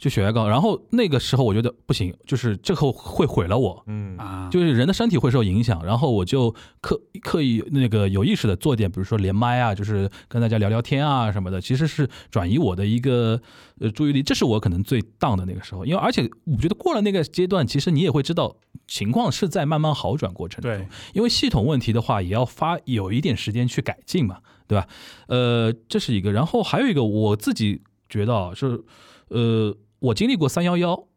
[0.03, 0.49] 就血压高。
[0.49, 5.81] 然后那个时候我觉得不行，就是这后会毁了我，嗯啊，就是人的身体会受影响。
[5.85, 13.39] 然后我就刻刻意那个有意识的做点，比如说连麦啊，就是跟大家聊聊天啊什么的，其实是转移我的一个
[13.79, 14.21] 呃注意力。
[14.21, 20.69] 这是我可能最当的那个时候，因为而且我觉得过了那个阶段，其实你也会知道情况是在慢慢好转过程中。
[20.69, 24.85] 对，因为系统问题的话，也要花有一点时间去改进嘛，对吧？
[25.27, 26.33] 呃，这是一个。
[26.33, 28.83] 然后还有一个，我自己觉得啊，是
[29.29, 31.07] 呃，我经历过三幺幺，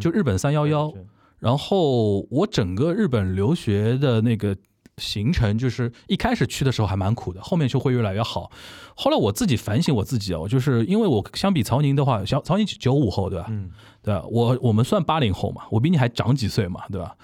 [0.00, 0.92] 就日本三幺幺，
[1.38, 4.56] 然后我整个日本留学的那个
[4.96, 8.50] 行程，就是一开始去的时候还蛮苦的，后面就会越来越好。
[8.96, 13.46] 后来我自己反省我自己哦，就是因为我相比曹宁的话，小曹宁九五后对吧？
[13.48, 13.70] 嗯
[14.02, 14.24] 对吧？
[14.28, 17.16] 我我们算八零后嘛，我比你还长几岁嘛，对吧？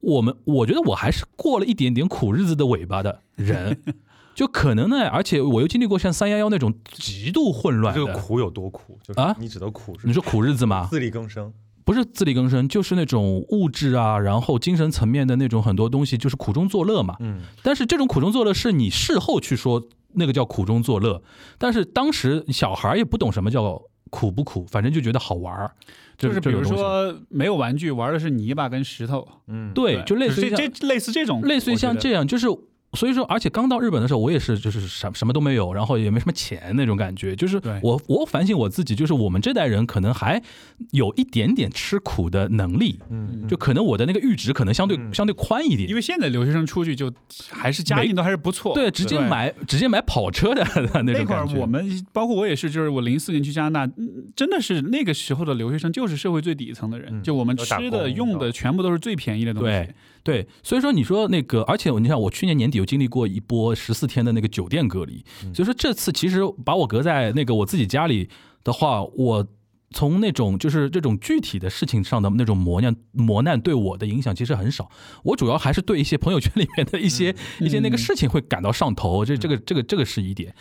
[0.00, 3.82] 我们我觉得我还是过了一点点苦日子的尾巴的人，
[4.34, 8.98] 就可能呢，而且我又经历过像三幺幺那种极度混乱，这个苦有多苦？
[9.02, 9.36] 就是啊？
[9.38, 10.06] 你指的苦是？
[10.06, 10.88] 你说苦日子吗？
[10.90, 11.52] 自力更生，
[11.84, 17.16] 不是自力更生，就是那种物质啊，然后精神层面的那种很多东西，就是苦中作乐嘛。
[17.20, 17.40] 嗯。
[17.62, 19.82] 但是这种苦中作乐是你事后去说
[20.14, 21.22] 那个叫苦中作乐，
[21.58, 25.70] 但是当时小孩也不懂什么叫苦不苦，反正就觉得好玩儿。
[26.18, 32.46] 就是比如说没有玩具，玩的是泥巴跟石头，嗯，对，就类似于这像这类似这种，类似于像这，样，就是
[32.94, 37.34] 所以说，而且刚到日本的时候，我也是就是什什么都没有，然后也没什么钱那种感觉。
[37.34, 40.42] 就是我我反省我自己，就是我们这代人可能还
[40.90, 45.94] 有一点点吃苦的能力，嗯，就可能我的那个阈值可能相对、嗯相对宽一点因。
[45.94, 47.12] 为现在留学生出去就
[47.50, 50.62] 还是家境都还是不错，对，直接买直接买跑车的
[50.92, 51.46] 那那会儿。
[51.56, 59.68] 我们包括我也是，就是我零四年去加拿大，嗯真的是那个时候的留学生就是社会最底层的人，嗯就我们吃的用的全部都是最便宜的东西。
[59.68, 59.94] 对
[60.24, 68.28] 对，所以说你说那个，而且你看，我去年年底又经历过一波十四天的那个酒店隔离，嗯所以说这次其实把我隔在那个我自己家里
[68.62, 69.44] 的话，我
[69.90, 74.88] 从那种就是这种具体的事情上的那种磨难磨难对我的影响其实很少，
[75.24, 80.54] 我主要还是对一些朋友圈里面的一些、一些那个事情会感到上头，这这个这个这个是一点，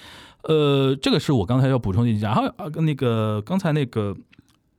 [0.44, 4.18] 呃，这个是我刚才要补充的一点，然后啊那个刚才那个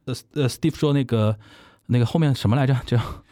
[0.06, 1.38] 呃呃 Steve 说那个
[1.86, 2.76] 那个后面什么来着？
[2.84, 3.22] 这样。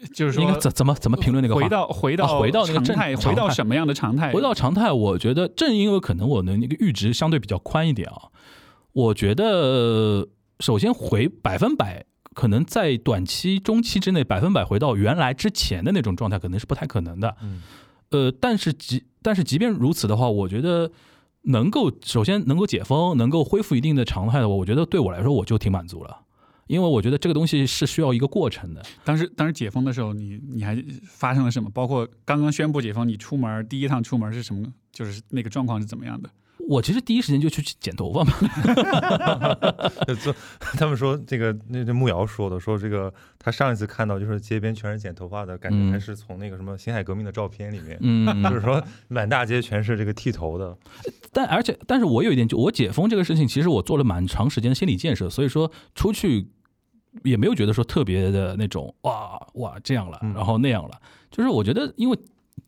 [0.14, 1.60] 就是说应该怎怎么怎么评论那个话？
[1.60, 4.32] 回到回到、啊回到那个正常态，常态回到什么样的常态？
[4.32, 8.28] 回到常态，我觉得正因为可能我的那个阈值相对比较宽一点啊，
[8.92, 10.28] 我觉得
[10.60, 17.36] 首先回百分百，可能在短期、中期之内百分百回到原来之前的那种状态，可能是不太可能的。
[17.42, 17.62] 嗯
[18.10, 20.90] 呃，但是即但是即便如此的话，我觉得
[21.42, 26.22] 能够首先能够解封，能够恢复一定的常态的话，我觉得对我来说我就挺满足了。
[26.70, 31.68] 因为我觉得这个东西是需要一个过程的，当时当时解封的时候，你你还发生了什么？
[31.70, 34.72] 包括刚刚宣布解封，你出门第一趟出门是什么？
[34.92, 36.30] 就是那个状况是怎么样的？
[36.68, 38.32] 我其实第一时间就去剪头发嘛，
[40.78, 50.76] 他们说这个那那木瑶说的，说这个他上一次看到就是街边全是剪头发的，感觉嗯还是从那个什么辛亥革命的照片里面，嗯， 就是说满大街全是这个剃头的，
[51.32, 56.46] 但而且，但是我有一点，就我解封这个事情，其实我做了蛮长时间的心理建设，所以说出去
[57.24, 61.00] 也没有觉得说特别的那种哇哇这样了嗯，然后那样了，
[61.30, 62.18] 就是我觉得因为。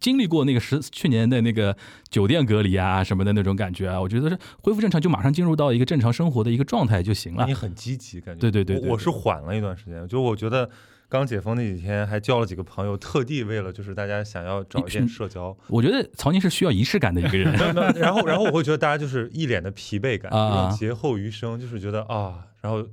[0.01, 1.76] 经历过那个十去年的那个
[2.11, 7.55] 酒店隔离啊什么的那种感觉啊，我觉得是恢复正常就马上进入到一个正常生活的一个状态就行了你。
[7.55, 10.68] 很积极，感觉对对对对我我是缓了一段时间，就我觉得
[11.09, 17.53] 刚解封那几天还交了几个朋友，特地为了就是大家想要找一点社交，我觉得曹宁是需要仪式感的一个人。
[17.95, 20.32] 然后然后我会觉得大家就是一脸的疲惫感，
[20.76, 22.84] 劫后余生，就是觉得啊，然后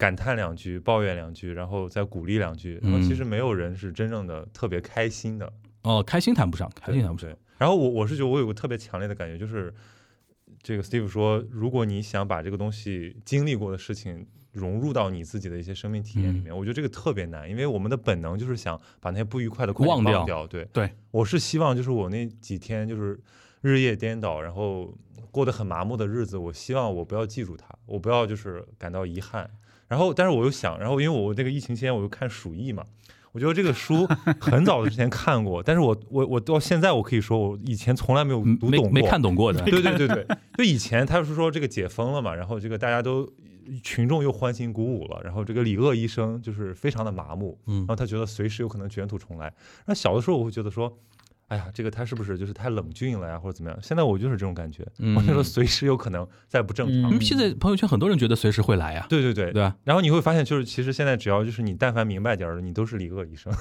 [0.00, 7.30] 感叹两句，抱怨两句，然后再鼓励两句，然后其嗯实没有人是真正的特别开心的，哦，开心谈不上，开心谈不上。
[7.58, 9.74] 然后我我是觉得我有个特别强烈的感觉，就是
[10.62, 20.46] 这个 Steve 说，如果你想把这个东西经历过的事情融入到你自己的一些生命体验里嗯面，我觉得这个特别难，因为我们的本能就是想把那些不愉快的忘掉忘掉。
[20.46, 23.20] 对对，我是希望就是我那几天就是
[23.60, 24.96] 日夜颠倒，然后
[25.30, 29.50] 过得很麻木的日子，我希望我不要记住它，我不要就是感到遗憾。
[29.90, 32.84] 然后，但是我又想，然后因为我这个疫情期间我又看《鼠疫》嘛，
[33.32, 34.06] 我觉得这个书
[34.40, 39.60] 很早之前看过，但是我我我到现在我可以说我以前从来没有读懂过，没看懂过的。
[39.62, 40.24] 对对对对，
[40.56, 43.28] 就以前他是说这个解封了嘛，然后这个大家都
[43.82, 49.52] 群众又欢欣鼓舞了，然后这个李鄂医生就是非常的麻木，嗯然后他觉得随时有可能卷土重来。
[49.86, 50.96] 那小的时候我会觉得说，
[51.50, 53.78] 哎呀，这个他是不是就是太冷峻了呀，或者怎么样？
[53.82, 57.12] 现在我就是这种感觉，嗯 我就说随时有可能再不正常。
[57.12, 59.76] 嗯现在朋友圈很多人觉得随时会来呀，对对对对吧？
[59.84, 63.52] 然后你会发现，就是其实现在只要就是你但凡明白点儿的，你都是李鄂医生，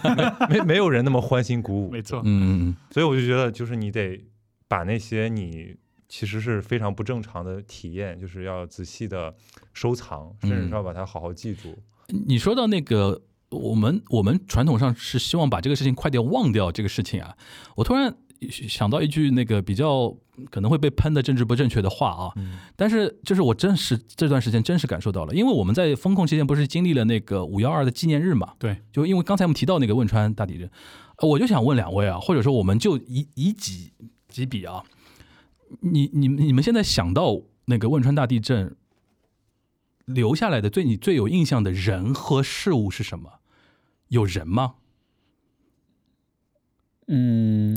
[0.48, 1.90] 没没没有人那么欢欣鼓舞。
[1.90, 4.22] 没错，嗯嗯所以我就觉得，就是你得
[4.68, 5.74] 把那些你
[6.08, 9.34] 其实是非常不正常的体验，就是要仔细的
[9.72, 11.70] 收藏，甚至是要把它好好记住。
[12.12, 13.22] 嗯，你说到那个。
[13.50, 17.34] 我们我们传统上是希望把这个事情快点忘掉这个事情啊，
[17.76, 18.14] 我突然
[18.50, 20.14] 想到一句那个比较
[20.50, 22.58] 可能会被喷的政治不正确的话啊，嗯。
[22.76, 30.70] 但是就是我真实这段时间真实感受到了，因为我们在风控期间不是经历了那个五幺二的纪念日嘛，对，就因为刚才我们提到那个汶川大地震，
[31.18, 33.92] 呃我就想问两位啊，或者说我们就以以几
[34.28, 34.84] 几比啊，
[35.80, 38.76] 你你你们现在想到那个汶川大地震
[40.08, 43.40] 留下来的最你最有印象的人和事物是什么？
[44.08, 44.74] 有人吗？
[47.06, 47.76] 嗯，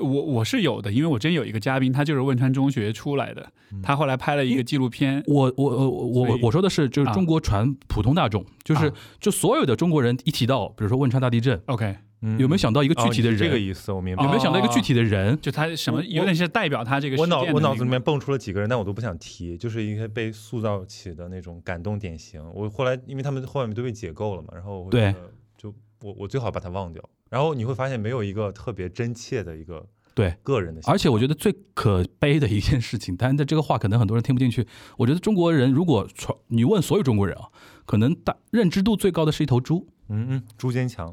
[0.00, 3.52] 我我是有的，因为我真有一个嘉宾，他就是汶川中学出来的，
[3.82, 11.96] 他后来拍了一个纪录片，我我我我我说的是就是中国传普通大众，就是啊就所有的中国人一提到，比如说汶川大地震，OK，
[12.26, 13.58] 嗯有没有想到一个具体的哦这个？
[13.58, 14.28] 意思，我明白有。
[14.30, 15.38] 没有想到一个具体的人？
[15.40, 22.42] 就他什么有点是代表他这个我脑我脑子里面蹦出了几个人，但我都不想提，就是一些被塑造起的那种感动典型。
[22.54, 25.14] 我后来因为他们后面都被解构了嘛，然后我会对
[25.58, 25.72] 就
[26.02, 27.02] 我我最好把它忘掉。
[27.28, 34.66] 然后你会发现没有一个特别真切的一个对，个人的，而且我觉得最可悲的一件事情，但是这个话可能很多人听不进去。
[34.96, 37.48] 我觉得中国人如果传你问所有中国人啊，
[37.84, 41.12] 可能大认知度最高的是一头猪，嗯嗯，猪坚强，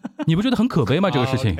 [0.26, 1.10] 你不觉得很可悲吗？
[1.10, 1.56] 这个事情，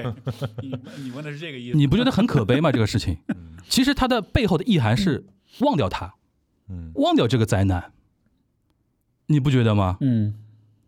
[0.62, 0.74] 你
[1.04, 1.76] 你问的是这个意思？
[1.76, 2.70] 你不觉得很可悲吗？
[2.72, 3.36] 这个事情，嗯
[3.68, 5.24] 其实它的背后的意涵是
[5.60, 6.14] 忘掉它，
[6.68, 7.92] 嗯，忘掉这个灾难，
[9.26, 9.96] 你不觉得吗？
[10.00, 10.34] 嗯，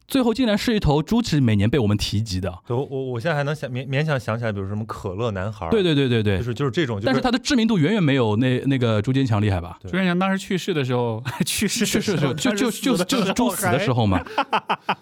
[0.06, 2.52] 最后竟然是一头猪，是每年被我们提及的。
[2.66, 9.78] 对我我我现在还能想勉勉强想起来，比如什么可乐男孩，对，对对对对，就是就是这种，就但是他的知名度远远没有那那个朱坚强厉害吧？
[9.82, 14.22] 朱坚强当时去世的时候， 去世是是是，就就就就是猪死的时候候嘛。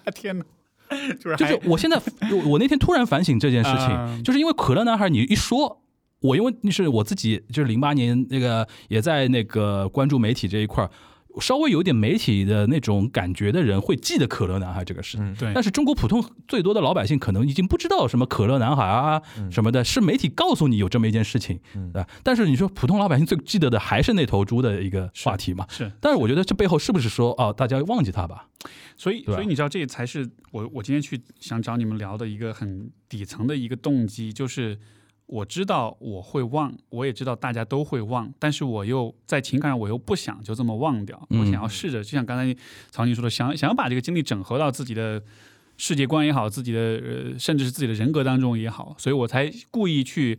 [0.04, 0.44] 还， 天哪，
[1.20, 4.22] 就是就是我现在我 我那天突然反省这件事情，嗯。
[4.22, 5.82] 就是因为可乐男孩你一说，
[6.20, 10.90] 我因为那是我自己就是零八年那个也在那个关注媒体这一块儿，
[11.40, 15.16] 稍微有点媒体的那种感觉的人会记得可乐男孩这个事。
[15.20, 22.08] 嗯对但是中国普通最多的老百姓可能已经不知道什么可乐男孩啊嗯什么的，是媒体告诉你有这么一件事情，嗯对吧？
[22.22, 25.66] 但是你说普通老百姓最记得的还是那头猪的一个话题嘛？
[25.70, 28.48] 是，但是我觉得这背后是不是说哦，大家忘记他吧？
[28.96, 34.78] 所以所以你知道，这才是我我今天去想找你们聊的一个很底层的一个动机，就是
[35.26, 42.60] 我知道我会忘，我也知道大家都会忘，但是我又在情感上我又不想就这么忘掉，嗯我想要试着，就像刚才
[42.90, 45.22] 曹宁说的，想想要把这个经历整合到自己的。
[45.78, 50.38] 世界观也好，自己的呃，甚至是自己的人格当中也好，所以我才故意去，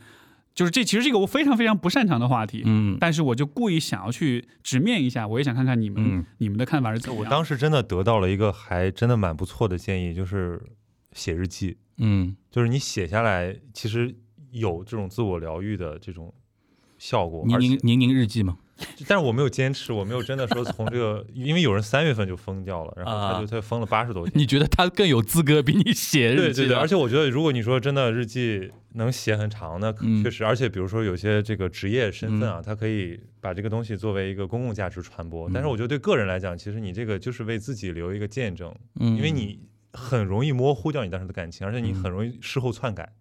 [0.53, 7.25] 就是这其实是一个我非常非常不擅长的话题，嗯但是我就故意想要去直面一下，我也想看看你们、嗯你们的看法是怎么样。
[7.25, 10.61] 我当时真的得到了一个还真的蛮不错的建议，就是
[11.13, 14.15] 写日记，嗯就是你写下来，其实
[14.53, 16.33] 有这种自我疗愈的这种
[16.97, 17.43] 效果。
[17.45, 18.57] 宁宁宁宁日记吗，
[19.07, 24.31] 但是我没有坚持，我没有真的说从这个，因为有人三月份就疯掉了，然后他就啊他就封了八十多天。
[24.35, 35.49] 你觉得他更有资格比你写日记对对对，而且我觉得，如果你说真的日记能写很长呢，嗯确实，而且比如说有些这个职业身份啊，他可以把这个东西作为一个公共价值传播。
[35.53, 39.59] 但是嗯我觉得对个人来讲，其实你这个就是为自己留一个见证，嗯因为你
[39.91, 43.13] 很容易模糊掉你当时的感情，而且你很容易事后篡改，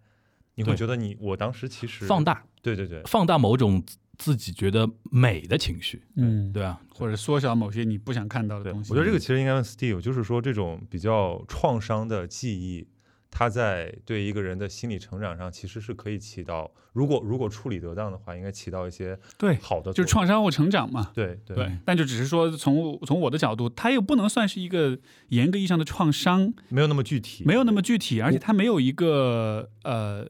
[0.55, 3.83] 你会觉得你我当时其实放，大对对对，放大某种
[4.17, 6.79] 自己觉得美的情绪，嗯，对啊？
[6.93, 8.91] 或者缩小某些你不想看到的，东西。
[8.91, 12.87] 我觉得这个其实应该问 Steve，就是说这种比较创伤的记忆，
[13.31, 21.11] 它在对一个人的心理成长上其实是可以起到，如果如果处理得当的话，应该起到一些对，好的就是创伤或成长嘛。
[21.15, 24.99] 对对对，但就只是说从从我的角度，它又不能算是一个
[25.29, 30.29] 严格意义上的创伤，没有那么具体，没有那么具体，而且它没有一个呃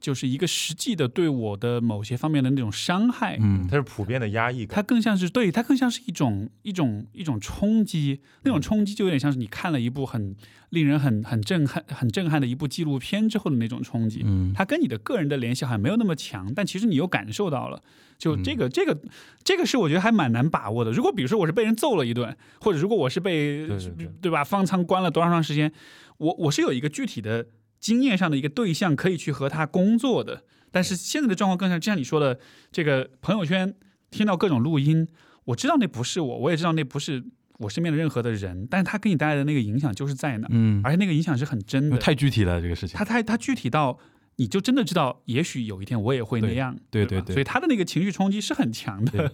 [0.00, 4.82] 就是一个实际的对我的某些方面的那种伤害，嗯它是普遍的压抑它。
[4.82, 10.34] 更像是对它更像是一种一种一种冲击，那种冲击就有点像是你看了一部很
[10.70, 14.22] 令人很很震撼很震撼的一部纪录片之后的那种冲击。
[14.24, 17.82] 嗯它跟你的个人的联系好像没有那么强，但其实你又感受到了。
[18.18, 18.98] 就这个，这个，
[19.44, 20.90] 这个是我觉得还蛮难把握的。
[20.90, 25.70] 如果比如说我是被人揍了一顿，或者如果我是被对对对吧方舱关了多长长时间，
[26.16, 27.44] 我我是有一个具体的
[27.86, 30.42] 经验上的一个对象可以去和他工作的。
[30.72, 32.40] 但是现在的状况更像，就像你说的，
[32.72, 33.72] 这个朋友圈
[34.10, 35.06] 听到各种录音，
[35.44, 37.22] 我知道那不是我，我也知道那不是
[37.58, 41.96] 我身边的任何的人，但是他给你带来的那个影响就是在那，嗯，而且那个影响是很真的。
[41.96, 42.98] 太具体了这个事情。
[42.98, 43.96] 他太他具体到，
[44.34, 49.32] 你就真的知道，也许有一天我也会那样，对对对对所以他的那个情绪冲击是很强的。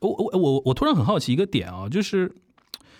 [0.00, 2.30] 我我我我突然很好奇一个点啊，就是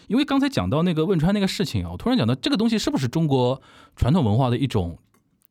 [0.06, 3.60] 因为刚才讲到那个汶川那个事情啊，我突然讲到这个东西是不是中国
[3.96, 4.98] 传统文化的一种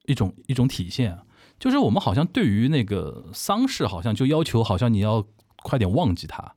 [0.06, 1.24] 一种一种体现啊？
[1.60, 5.26] 就是我们好像对于那个丧事，好像就要求好像你要
[5.64, 6.56] 快点忘记它。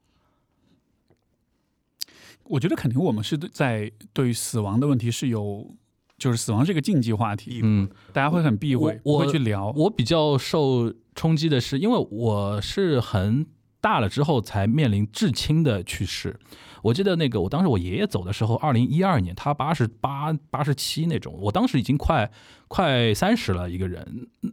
[2.44, 5.74] 我觉得肯定我们是在对于死亡的问题是有，
[6.16, 9.70] 就是死亡是一个禁忌话题，嗯，大家会很避讳，不我会去聊。
[9.76, 13.46] 我比较受冲击的是，因为我是很
[13.80, 16.38] 大了之后才面临至亲的去世。
[16.86, 22.30] 我记得那个，我当时我爷爷走的时候，二零一二年，他八十八、八十七那种，我当时已经快
[22.68, 24.28] 快三十了一个人。
[24.42, 24.52] 嗯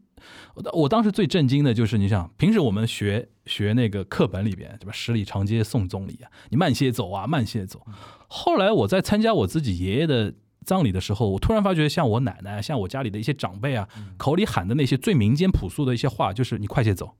[0.55, 4.91] 我我当时最震惊的就是，你想，平时我们学学那个课本里边，对吧？
[4.93, 7.85] 十里长街送总理啊，你慢些走啊，慢些走。
[8.29, 17.15] 后来我在参加我自己爷爷的葬礼的时候，我突然发觉，像我奶奶，像我家里的一些长辈啊，口里喊的那些最民间朴素的一些话，就是你快些走。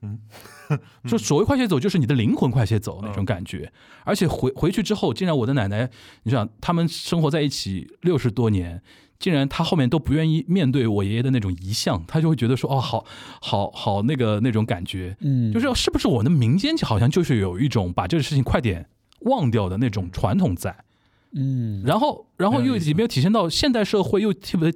[0.00, 0.18] 嗯，
[1.08, 3.72] 就所谓快些走，就是你的灵魂快些走那种感觉。
[4.04, 5.90] 而且回回去之后，竟然我的奶奶，
[6.22, 8.82] 你想他们生活在一起六十多年，
[9.18, 13.04] 竟然她后面都不愿意面对我爷爷的那种遗像，她就会觉得说，哦，好
[13.40, 18.88] 好好那个那种感觉，嗯，就是是不是我的民间好像就是有一种把这个事情快点
[19.20, 20.84] 忘掉的那种传统在。
[21.32, 24.72] 嗯，然后，然后又很有意思有没有体现到现代社会又特别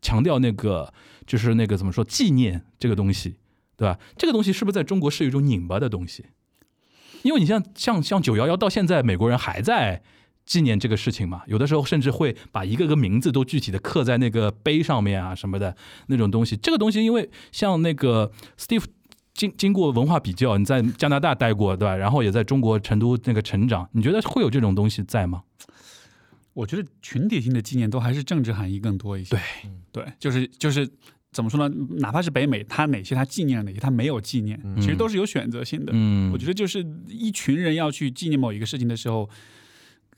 [0.00, 0.94] 强调那个，
[1.26, 3.34] 就是那个怎么说纪念这个东西，
[3.76, 3.98] 对吧？
[4.16, 6.26] 这个东西是不是在中国是一种拧巴的东西？
[7.22, 10.02] 因为你像像像九幺幺到现在，美国人还在
[10.44, 15.76] 纪念这个事情嘛，有的时候甚至会把一个个名字都具体的刻在那个碑上面啊什么的
[16.08, 16.56] 那种东西。
[16.56, 18.84] 这个东西，因为像那个 Steve
[19.34, 21.94] 经经过文化比较，你在加拿大待过对吧？
[21.94, 25.44] 然后也在中国成都那个成长，你觉得会有这种东西在吗？
[26.54, 29.30] 我觉得群体性的纪念都还是政治含义更多一些。
[29.30, 29.40] 对
[29.92, 30.86] 对，就是就是
[31.32, 31.74] 怎么说呢？
[31.98, 35.90] 哪怕是北美，它哪些它纪念了，哪些它没有纪念，嗯其实都是有选择性的。
[35.94, 39.28] 嗯，我觉得就是一群人要去纪念某一个事情的时候，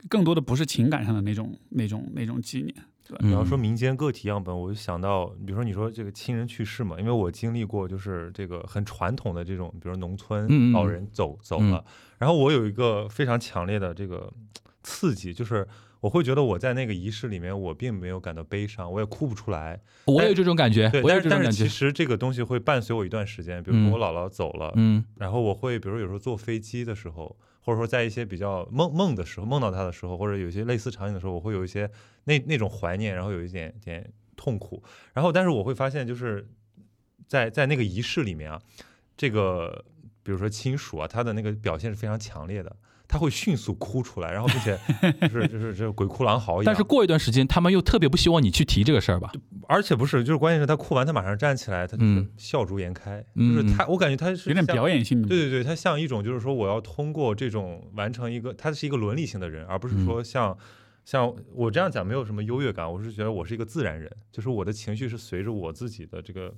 [0.08, 2.74] 更多的不是情感上的那种那种那种纪念。
[3.06, 11.84] 对，嗯你要说民间个体样本，我就想到，比如说你说这个亲人去世嘛，因为我经历过就是这个很传统的这种，比如农嗯嗯村老人走走了，
[12.18, 14.32] 然后我有一个非常强烈的这个
[14.82, 15.66] 刺激，就是
[16.04, 19.80] 我会觉得我在那个仪式里面，我并没有感到悲伤，我也哭不出来。
[20.04, 21.66] 我有这种感觉，对，我有但是但是其。
[21.66, 31.90] 实这个东西会伴随我一段时间，比如嗯说我姥姥走了，嗯然后我会比如有时候坐飞机的时候，或者说在一些比较梦梦的时候，梦到他的时候，或者有一些类似场景的时候，我会有一些
[32.24, 34.82] 那那种怀念，然后有一点点痛苦。
[35.14, 36.46] 然后，但是我会发现，就是
[37.26, 38.60] 在在那个仪式里面啊，
[39.16, 39.82] 这个
[40.22, 42.76] 比如说亲属啊，他的那个表现是非常强烈的。
[43.06, 44.78] 他会迅速哭出来，然后并且
[45.28, 46.64] 就是就是就是鬼哭狼嚎一样。
[46.64, 49.32] 但是过一段时间，他们又特别不希望你去提这个事儿吧？
[49.68, 55.28] 而且不是，就是关键是他哭完，他马上站起来，他就是嗯笑逐颜开，嗯就是他，我感觉他是有点表演性的。
[55.28, 60.56] 对对对，他像一种就是说，我要通过这种完成一个，他是一个伦理性的人，而不是说像、
[61.04, 66.48] 像我这样讲没有什么优越感，我是觉得我是一个自然人，就是我的情绪是随着我自己的这个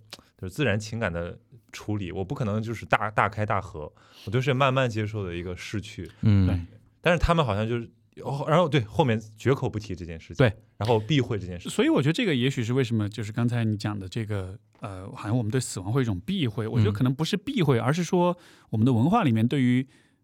[0.40, 1.36] 就是自然情感的
[1.76, 3.92] 处理，我不可能就是大大开大合，
[4.24, 6.10] 我都是慢慢接受的一个逝去。
[6.22, 6.66] 嗯，
[7.02, 7.90] 但是他们好像就是，
[8.22, 11.70] 哦然后对后面绝口不提这件事情，对，然后避讳这件事情。
[11.70, 16.66] 所以我觉得这个也许是为什么，就是刚才你讲的这个，呃，好像我们对死亡会有一种避讳。
[16.66, 18.36] 我觉得嗯可能不是避讳，而是说
[18.70, 19.82] 我们的文化里面对于，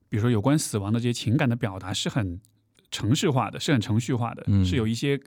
[0.09, 2.40] 比如说有关死亡的这些情感的表达是很
[2.90, 5.20] 程式化的，是很程序化的，嗯是有一些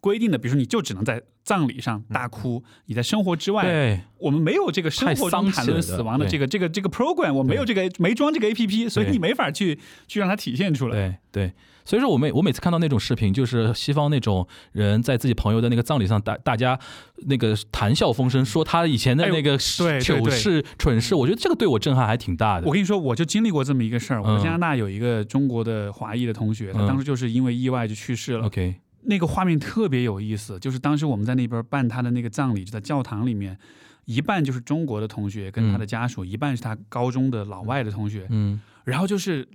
[0.00, 0.38] 规定的。
[0.38, 9.78] 比如说，你就只能在葬礼上大哭，你在生活之外，对，我们没有这个生活中谈论死亡的这个这个这个 program，我没有这个没装这个 APP，所以你没法去
[10.08, 10.92] 去让它体现出来。
[10.92, 11.52] 对对，
[11.84, 16.78] 所以说我每我每次看到那种视频，就是西方那种人在自己朋友的那个葬礼上，大大家
[17.26, 22.72] 那个谈笑风生，说他以前的那个糗事、蠢事，我觉得这个对我震撼还挺大的我。
[22.72, 24.22] 跟你说，我就经历过这么一个事儿。
[24.22, 28.46] 我加拿大有一个中国的华裔的同学，他嗯当时就是因为意外就去世了。
[28.46, 33.58] OK，那个画面特别有意思，就是当时我们在那边办他的那个葬礼，就在教堂里面，
[34.04, 39.46] 一半就是中国的同学跟他的家属，一半是他高中的老外的同学，嗯，然后就是。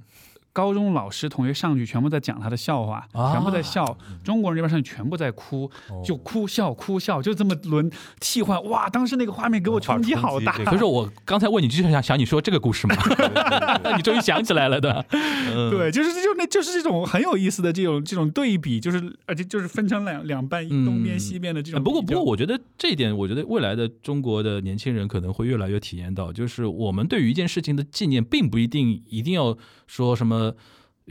[0.55, 3.85] 高中老师同学上去全部在讲他的笑话，啊全部在笑。
[4.23, 7.91] 中国人这边上去全部在哭，哦就哭笑哭笑，就这么轮
[8.21, 8.63] 替换。
[8.69, 10.53] 哇，当时那个画面给我冲击好大。
[10.53, 12.95] 这个所以说我刚才问你，就是想想你说这个故事嘛，
[13.97, 15.05] 你终于想起来了的。
[15.11, 21.83] 嗯，对，就是就那就是这种很有意思的这种这种对比，就是而且就是分成两两半，嗯东边西边的这种。
[21.83, 30.44] 不过，不过，我觉得这一点，我觉得未来的中国的年轻人可能会越来越体验到，就是我们对于一件事情的纪念，并不一定一定要说什么。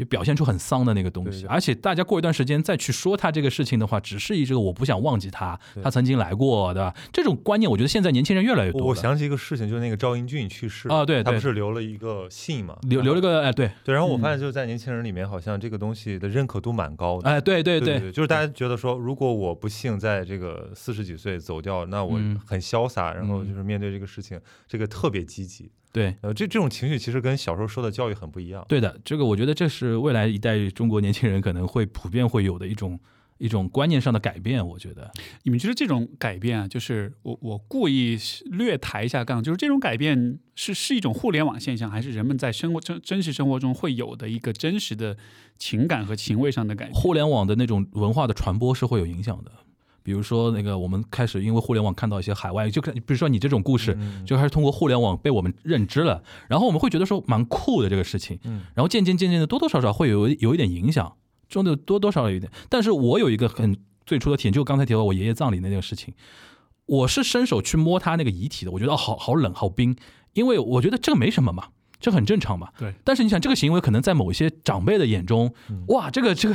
[0.09, 6.93] 表现出很丧的那个东西，而且大家过一段时间再去说他这个事情的话，只是一这个我不想忘记他，他曾经来过，对吧？
[7.13, 8.81] 这种观念，我觉得现在年轻人越来越多。
[8.83, 17.31] 我我想起一个事情，就是那个赵英俊去世啊对对他不是留了一个信嘛，留留了个哎，对，对，然后我嗯发现就是在年轻人里面，好像这个东西的认可度蛮高的。
[17.31, 25.71] 哎，对对对对，就是大家觉得说，如果我不幸在这个四十几岁走掉，那我嗯很潇洒，然后嗯就是面对这个事情，这个特别积极。
[25.95, 28.67] 对呃，这这种情绪其实跟小时候受的教育很不一样。
[28.69, 32.99] 对的，这个我觉得这是未来一代中国年轻人可能会普遍会有的一种
[33.39, 34.67] 一种观念上的改变。
[34.67, 35.13] 我觉得，
[35.45, 45.17] 你们觉得这种改变啊，就是我我故意略抬一下杠，就是这种改变是是一种互联网现象，还是人们在生活真真实生活中会有的一个真实的
[45.59, 46.95] 情感和情味上的改变？
[47.01, 49.53] 互联网的那种文化的传播是会有影响的。
[50.05, 54.25] 比如说，那个我们开始因为互联网看到一些海外，就看比如说你这种故事，嗯。
[54.27, 58.61] 就开始通过互联网被我们认知了，然后我们会觉得说蛮酷的这个事情，嗯。
[58.75, 61.17] 然后渐渐渐渐的多多少少会有有一点影响，
[61.49, 62.53] 中的多多少少有一点。
[62.69, 66.13] 但是我有一个很最初的体验，就刚才提到我爷爷葬礼那件事情，
[66.85, 69.97] 我是伸手去摸他那个遗体的，我觉得哦好好冷好冰，
[70.35, 71.69] 因为我觉得这个没什么嘛。
[72.01, 72.93] 这很正常嘛，对。
[73.03, 75.85] 但是你想，这个行为可能在某一些长辈的眼中，嗯。
[75.89, 76.55] 哇，这个这个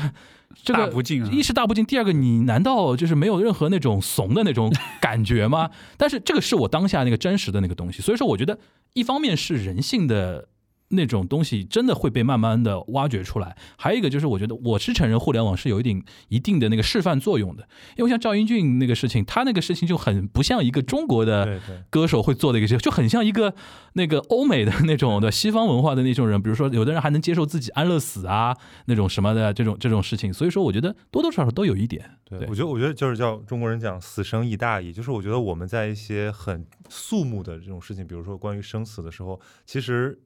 [0.64, 5.70] 这个大不敬啊一是大不敬，第二个你难道就是没有任何那种怂的那种感觉吗？
[5.98, 8.58] 但是这个是我当下那个真实的那个东西，所以说我觉得
[8.94, 10.48] 一方面是人性的
[10.90, 21.60] 那种东西真的会被慢慢的挖掘出来，还有一个就是我觉得我是承认互联网是有一定一定的那个示范作用的，因为像赵英俊那个事情，他那个事情就很不像一个中国的
[21.90, 23.54] 歌手会做的一个事情，就很像一个
[23.94, 32.04] 那个欧美的那种的西方文化的那种人，比如说有的人还能接受自己安乐死啊那种什么的这种这种事情，所以说我觉得多多少少都有一点。
[32.26, 40.20] 对，对我觉得，我觉得就是叫中国人讲“死生亦大矣”，就是我觉得我们在一些很肃穆的这种事情，比如说关于生死的时候，其实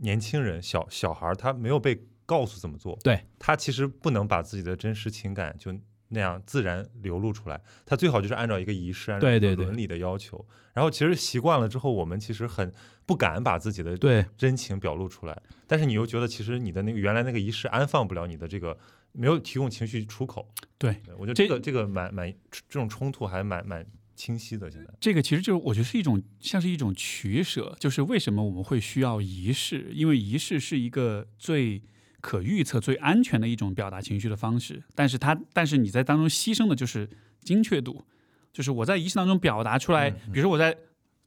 [0.00, 3.24] 年轻人、小小孩儿他没有被告诉怎么做，对。
[3.38, 5.72] 他其实不能把自己的真实情感就
[6.08, 10.44] 那样自然流露出来，他最好就是按照一个仪式、按照一个伦理的要求。
[10.72, 12.72] 然后其实习惯了之后，我们其实很
[13.04, 14.24] 不敢把自己的对。
[14.36, 18.78] 真情表露出来，但是你又觉得其实你的那个原来那个仪式安放不了你的这个，
[19.12, 20.48] 没有提供情绪出口。
[20.78, 22.32] 对，我觉得这这个这个蛮蛮
[22.68, 23.84] 这种冲突还蛮蛮
[24.20, 24.70] 清晰的。
[24.70, 29.90] 现在这个其实就是我觉得是一种像是一种取舍，就是为什么我们会需要仪式？
[29.94, 31.82] 因为仪式是一个最
[32.20, 37.08] 可预测、最安全的一种表达情绪的方式，但是它但是你在当中牺牲的就是
[37.40, 38.04] 精确度，
[38.52, 40.76] 就是我在仪式当中表达出来，嗯嗯比如说我在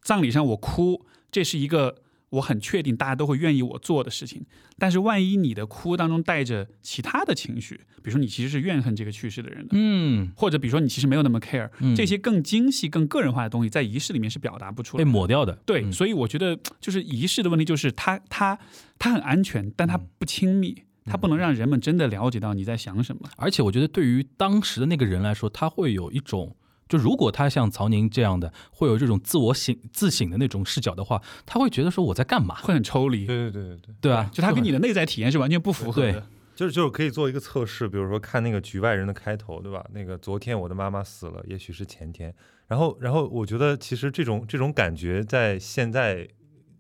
[0.04, 2.03] 葬礼上我哭，这是一个。
[2.34, 4.44] 我很确定大家都会愿意我做的事情，
[4.78, 15.10] 但是万一你的哭当中带着其他的情绪，比如说你其实是怨恨这个去世的人的，嗯，或者比如说你其实没有那么 care，、嗯这些更精细、更个人化的东西，在仪式里面是表达不出来被。
[15.10, 15.54] 抹掉的。
[15.66, 18.58] 对，嗯所以我觉得就是仪式的问题，就是它它
[18.98, 23.30] 它很安全，但它不亲密，它不能让人们真的了解到你在想什么。
[23.38, 26.56] 而且我觉得对于当时的那个人来说，他会有一种。
[26.90, 34.30] 就如果他像曹宁这样的，会有这种自我醒自省的那种视角的话，他会觉得说我在干嘛，会很抽离，对对对对对，对吧？
[34.32, 36.28] 就他跟你的内在体验是完全不符合对的。
[36.56, 39.84] 就是就是可以做一个测试，比如说看那个《局外人》的开头，对吧？
[39.92, 42.32] 那个昨天我的妈妈死了，也许是前天。
[42.68, 46.28] 然后然后我觉得其实这种这种感觉在现在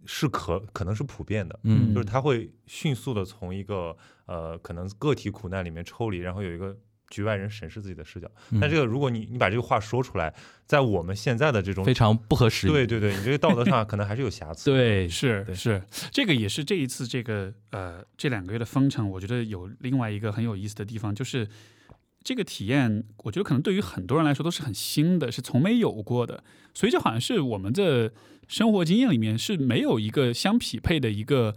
[0.06, 3.97] 是可可能是普遍的，嗯就是他会迅速的从一个
[4.28, 6.78] 呃可能个体苦难里面抽离，然后有一个。
[7.10, 10.34] 局外人审视自己的视角，嗯但这个如果你你把这个话说出来，
[10.66, 12.72] 在我们现在的这种非常不合时宜。
[12.72, 14.72] 对对对，你这个道德上可能还是有瑕疵。
[14.72, 21.47] 对对是是，这个也是这一次这个呃这两个月的封城，我觉得有另外一个很有意思的地方，就是
[22.24, 26.43] 这个体验，我觉得可能对于很多人来说都是很新的，是从没有过的，
[26.74, 28.12] 所以这好像是我们的
[28.47, 31.56] 生活经验里面是没有一个相匹配的一个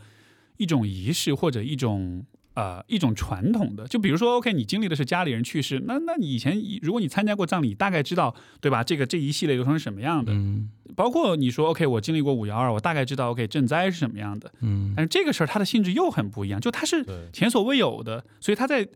[0.58, 2.26] 一种仪式或者一种。
[2.56, 8.82] 呃，一种传统的，就比如说，OK，你经历的是家里人去世，那那你以前如果你参加过葬礼，大概知道对吧？
[8.82, 10.32] 这个这一系列流程是什么样的？
[10.32, 18.88] 嗯包括你说 OK，我经历过五幺二，我大概知道 OK 赈灾是什么样的，嗯但是这个事儿它的性质又很不一样，就它是前所未有的，所以它在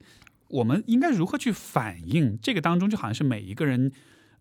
[0.48, 3.92] 我们应该如何去反应这个当中，就好像是每一个人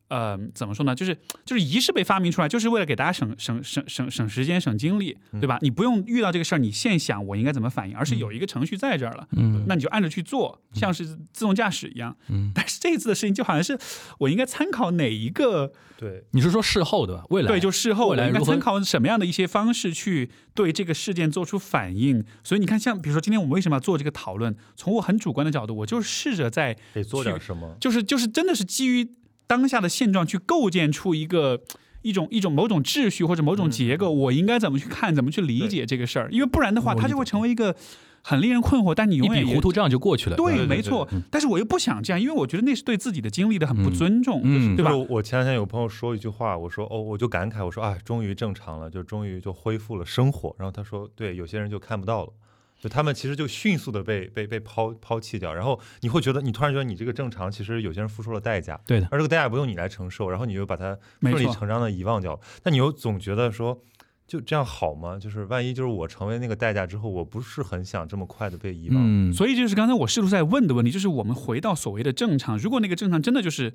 [0.10, 0.94] 呃，怎么说呢？
[0.94, 5.58] 就是就是仪式被发明出来，就是为了给大家省省省省省时间、省精力，对吧？
[5.62, 12.16] 你不用遇到这个事儿，你现想我应该怎么反应，而是有一个程序在这儿了，嗯那你就按着去做，像是自动驾驶一样。
[12.28, 13.78] 嗯，但是这一次的事情就好像是
[14.18, 15.72] 我应该参考哪一个？
[15.96, 17.26] 对，你是说事后对吧？
[17.30, 22.24] 未来对，就事后我未来应该参考什么样的一些方式去对这个事件做出反应？
[22.44, 24.56] 所以你看，像比如说今天我们为什么要做这个讨论？
[24.76, 27.76] 从我很主观的角度，我就试着在得做点什么。
[27.82, 29.08] 就是就是真的是基于
[29.50, 31.64] 当下的现状去构建出一个
[32.04, 36.30] 一种一种某种秩序或者某种结构，我应该怎么去看，怎么去理解这个事儿？
[36.30, 37.76] 因为不然的话，它就会成为一个
[38.22, 40.36] 很令人困惑，但你一永远糊涂账就过去了。
[40.36, 41.10] 对，没错。
[41.32, 44.92] 但是我又不想这样，因为我觉得那是对自己的经历的很不尊重，嗯对吧？
[44.92, 50.56] 就是我前两天有朋友说一句话，我说哦，我就感慨，我说啊，终于正常了，就终于就恢复了生活。
[50.60, 52.32] 然后他说，对，有些人就看不到了，
[52.80, 55.54] 就他们其实就迅速的被被被抛抛弃掉。
[55.54, 62.40] 然后你会觉得，你突然觉得你这个正常，其实有些人付出了代价，对的，而这个代价不用你来承受，然后你又把它顺理成章的遗忘掉。
[62.64, 63.84] 但你又总觉得说。
[64.30, 65.18] 就这样好吗？
[65.18, 69.00] 就是万一就是我成为那个代价之后，我不是很想这么快的被遗忘。
[69.02, 73.74] 嗯，所以就是刚才我试图在问的问题，就是我们回到所谓的正常，如果那个正常真的就是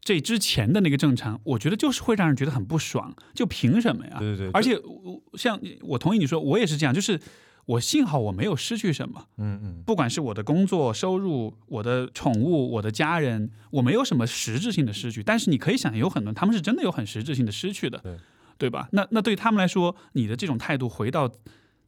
[0.00, 4.16] 这之前的那个正常，我觉得就是会让人觉得很不爽，就凭什么呀？
[4.18, 7.20] 对对对，而且我像我同意你说，我也是这样，就是
[7.66, 15.22] 我幸好我没有失去什么，嗯嗯，不管是我的工作、收入、我的宠物、我的家人，我没有什么实质性的失去。
[15.22, 18.16] 但是你可以想，有很多他们是真的有很实质性的失去的，对
[18.58, 18.88] 对吧？
[18.92, 21.30] 那那对他们来说，你的这种态度回到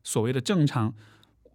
[0.02, 0.94] 所谓的正常，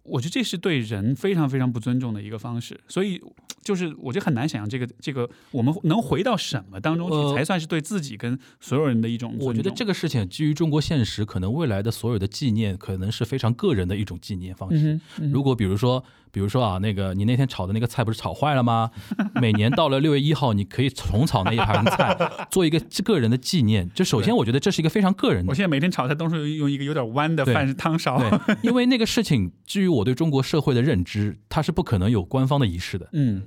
[0.02, 2.78] 我觉得这是对人非常非常不尊重的一个方式。
[2.88, 3.20] 所以
[3.62, 9.36] 就是我觉得很难想象这个这个我们能回到什么当中去，呃才算是对自己跟所有人的一种。
[9.40, 14.94] 我觉得这个事情基于中国现实，可能未来的所有的纪念，可能是非常个人的一种纪念方式。
[14.94, 16.02] 嗯，嗯如果比如说，
[16.32, 18.90] 比如说啊，那个你那天炒的那个菜不是炒坏了吗？
[19.40, 22.16] 每年到了六月一号，你可以重炒那一盘菜，
[22.50, 23.90] 做一个个人的纪念。
[23.94, 25.54] 就首先，我觉得这是一个非常个人的我。
[25.54, 28.18] 现在每天炒菜都是用一个有点弯的对饭汤勺。
[28.18, 33.42] 对，因为那个事情，基于我对中国社会的认知，它是不可能有官方的仪式的，嗯，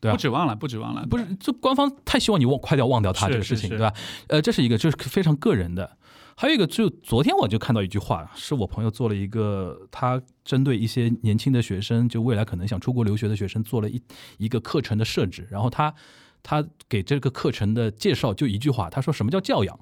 [0.00, 3.92] 对吧不指望了，不指望了，不是，就官方太希望你忘快点忘掉它这个事情，对吧？
[4.28, 5.96] 呃，这是一个，就是非常个人的。
[6.36, 14.02] 还有一个，就昨天我就看到一句话，是我朋友做了一个，他针对一些年轻的学生，就未来可能想出国留学的学生，做了一
[14.38, 15.46] 一个课程的设置。
[15.50, 15.94] 然后他
[16.42, 19.78] 他给这个课程的介绍就一句话，他说什么叫教养？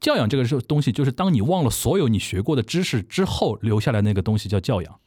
[0.00, 5.00] 教养这个是东西，就是当你忘了所有你学过的知识之后，留下来那个东西叫教养。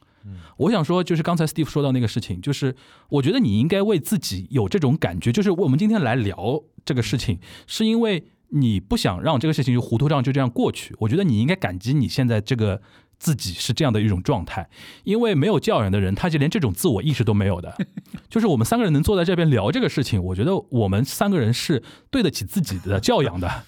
[0.58, 2.76] 我想说，就是刚才 Steve 说到那个事情，就是
[3.08, 10.94] 我觉得你应该为自己有这种感觉，就是我们今天来聊这个事情，是因为你不想让这个事情就糊涂账就这样过去。
[11.00, 12.80] 我觉得你应该感激你现在这个
[13.18, 14.68] 自己是这样的一种状态，
[15.04, 17.76] 因为没有教养的人，他就连这种自我意识都没有的。
[18.28, 23.64] 就是我们三个人能坐在这边聊这个事情，我觉得我们三个人是对得起自己的教养的，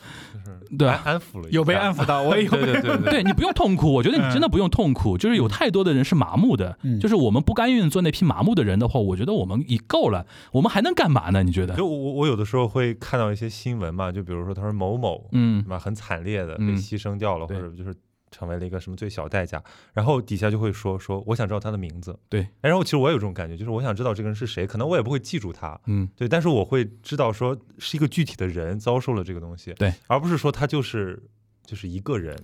[0.79, 1.19] 对吧安？
[1.19, 5.19] 抚了，有被安抚到，我也有被对对对对对你不用痛苦，我觉得你真的不用痛苦。
[5.19, 11.43] 就是有太多的人是麻木的，嗯就是我们不甘愿做那批麻木的人的话，我觉得我们已够了，我们还能干嘛呢？
[11.43, 11.75] 你觉得？
[11.77, 17.95] 就我我有的时候会看到一些新闻嘛，就比如说他说某某，嗯对吧，很惨烈的被嗯牺牲掉了，或者就是
[18.33, 19.63] 成为了一个什么最小代价，
[19.93, 31.23] 然后底下就会说说我想知道他的名字，对，哎然后其实我也有这种感觉，就是我想知道这个人是谁，可能我也不会记住他，嗯，对，但是我会知道说是一个具体的人遭受了这个东西，对，而不是说他就是
[31.65, 32.37] 就是一个人，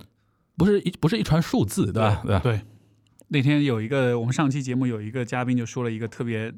[0.55, 2.21] 不是一不是一串数字，对吧？
[2.23, 2.39] 对吧？
[2.39, 2.61] 对，
[3.29, 6.53] 那天有一个我们上期节目有一个嘉宾就说了一个特别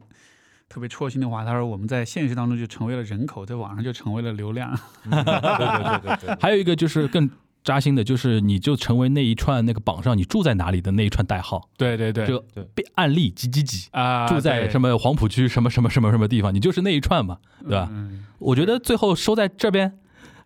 [0.69, 4.77] 特别戳心的话，他说我们在现实当中就成为了人口，在网上就成为了流量。
[5.03, 7.29] 对对对对对， 还有一个就是更
[7.64, 12.43] 扎心的，就是你就成为那一串那个榜上你住在哪里的那一串代号，对对对，就
[12.74, 13.88] 被案例几几几。
[13.91, 17.89] 啊，住在什么么黄浦区什么什么什么什么地方，你就是那一串嘛，对吧？
[17.91, 19.93] 嗯，我觉得最后收在这边，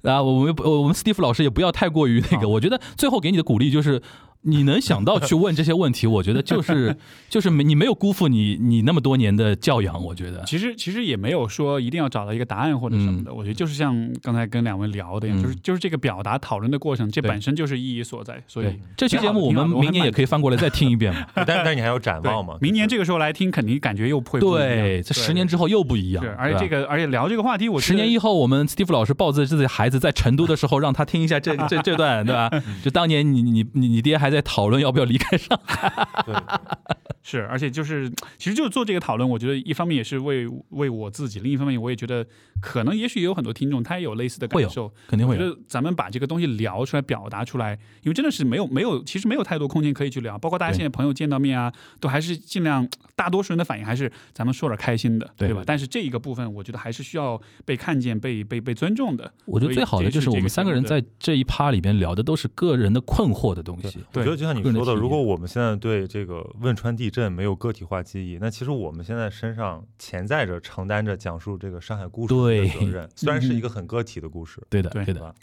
[0.03, 4.01] 啊，我们我们斯蒂夫老师也不要太过于那个，好我觉得最后给你的鼓励就是。
[4.45, 6.95] 你能想到去问这些问题，我觉得就是
[7.29, 18.41] 就是没你没有辜负你你那么多年的教养，我觉得其实其实也没有说一定要找到一个答案或者什么的，我觉得就是像刚才跟两位聊的一样，嗯就是就是这个表达讨论的过程，这本身就是意义所在。
[18.47, 21.25] 所以这期节目我们明年也可以翻过来再听一遍嘛。
[21.35, 22.57] 但但是你还有展望嘛？
[22.61, 26.85] 明年这个时候来听，肯定感觉又会不一样对，这十年之后又不一样是，，而且这个。
[26.85, 32.49] 而且聊这个话题，我觉得十年以后，我们 Steve 老师抱着自己孩子在成都的时候，让他听一下这这这段，对吧？
[32.83, 36.35] 就当年你你你你爹还在讨论要不要离开上海，对，
[37.23, 42.25] 是，而且就是，其实就是做这个讨论，我觉得一方面也是为为我自己，另一方面我也觉得，
[42.61, 44.91] 可能也许也有很多听众他也有类似的感受。
[45.07, 45.41] 肯定会有。
[45.41, 47.73] 我觉得咱们把这个东西聊出来、表达出来，
[48.03, 50.37] 因为真的是没有没有，其实没有太多空间可以去聊。
[50.37, 55.63] 包括大家现在朋友见到面啊，都还是尽量，大多数人的反应还是咱们说点开心的，对吧？
[55.65, 59.31] 但是这一个部分，我觉得还是需要被看见、被被被尊重的。
[59.45, 64.03] 我觉得最好的就是我们三个人在这一趴里边聊的都是个人的困惑的东西。
[64.13, 75.35] 我觉得就像你说的，如果我们现在对这个汶川地震没有个体化记忆，那其实我们现在身上潜在着承担着讲述这个上海故事的责任， 虽然是一个很个体的故事，对的，对对的，对吧？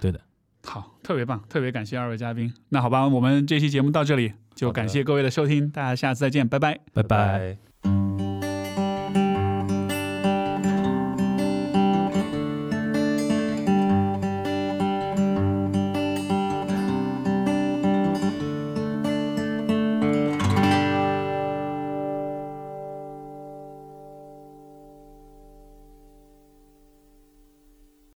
[0.00, 0.20] 对的。
[0.62, 2.52] 好，特别棒，特别感谢二位嘉宾。
[2.68, 6.78] 那好吧，我们这期节目到这里，就感谢各位的收听，大家下次再见，拜拜。
[6.92, 7.38] 拜拜。
[7.38, 7.69] 拜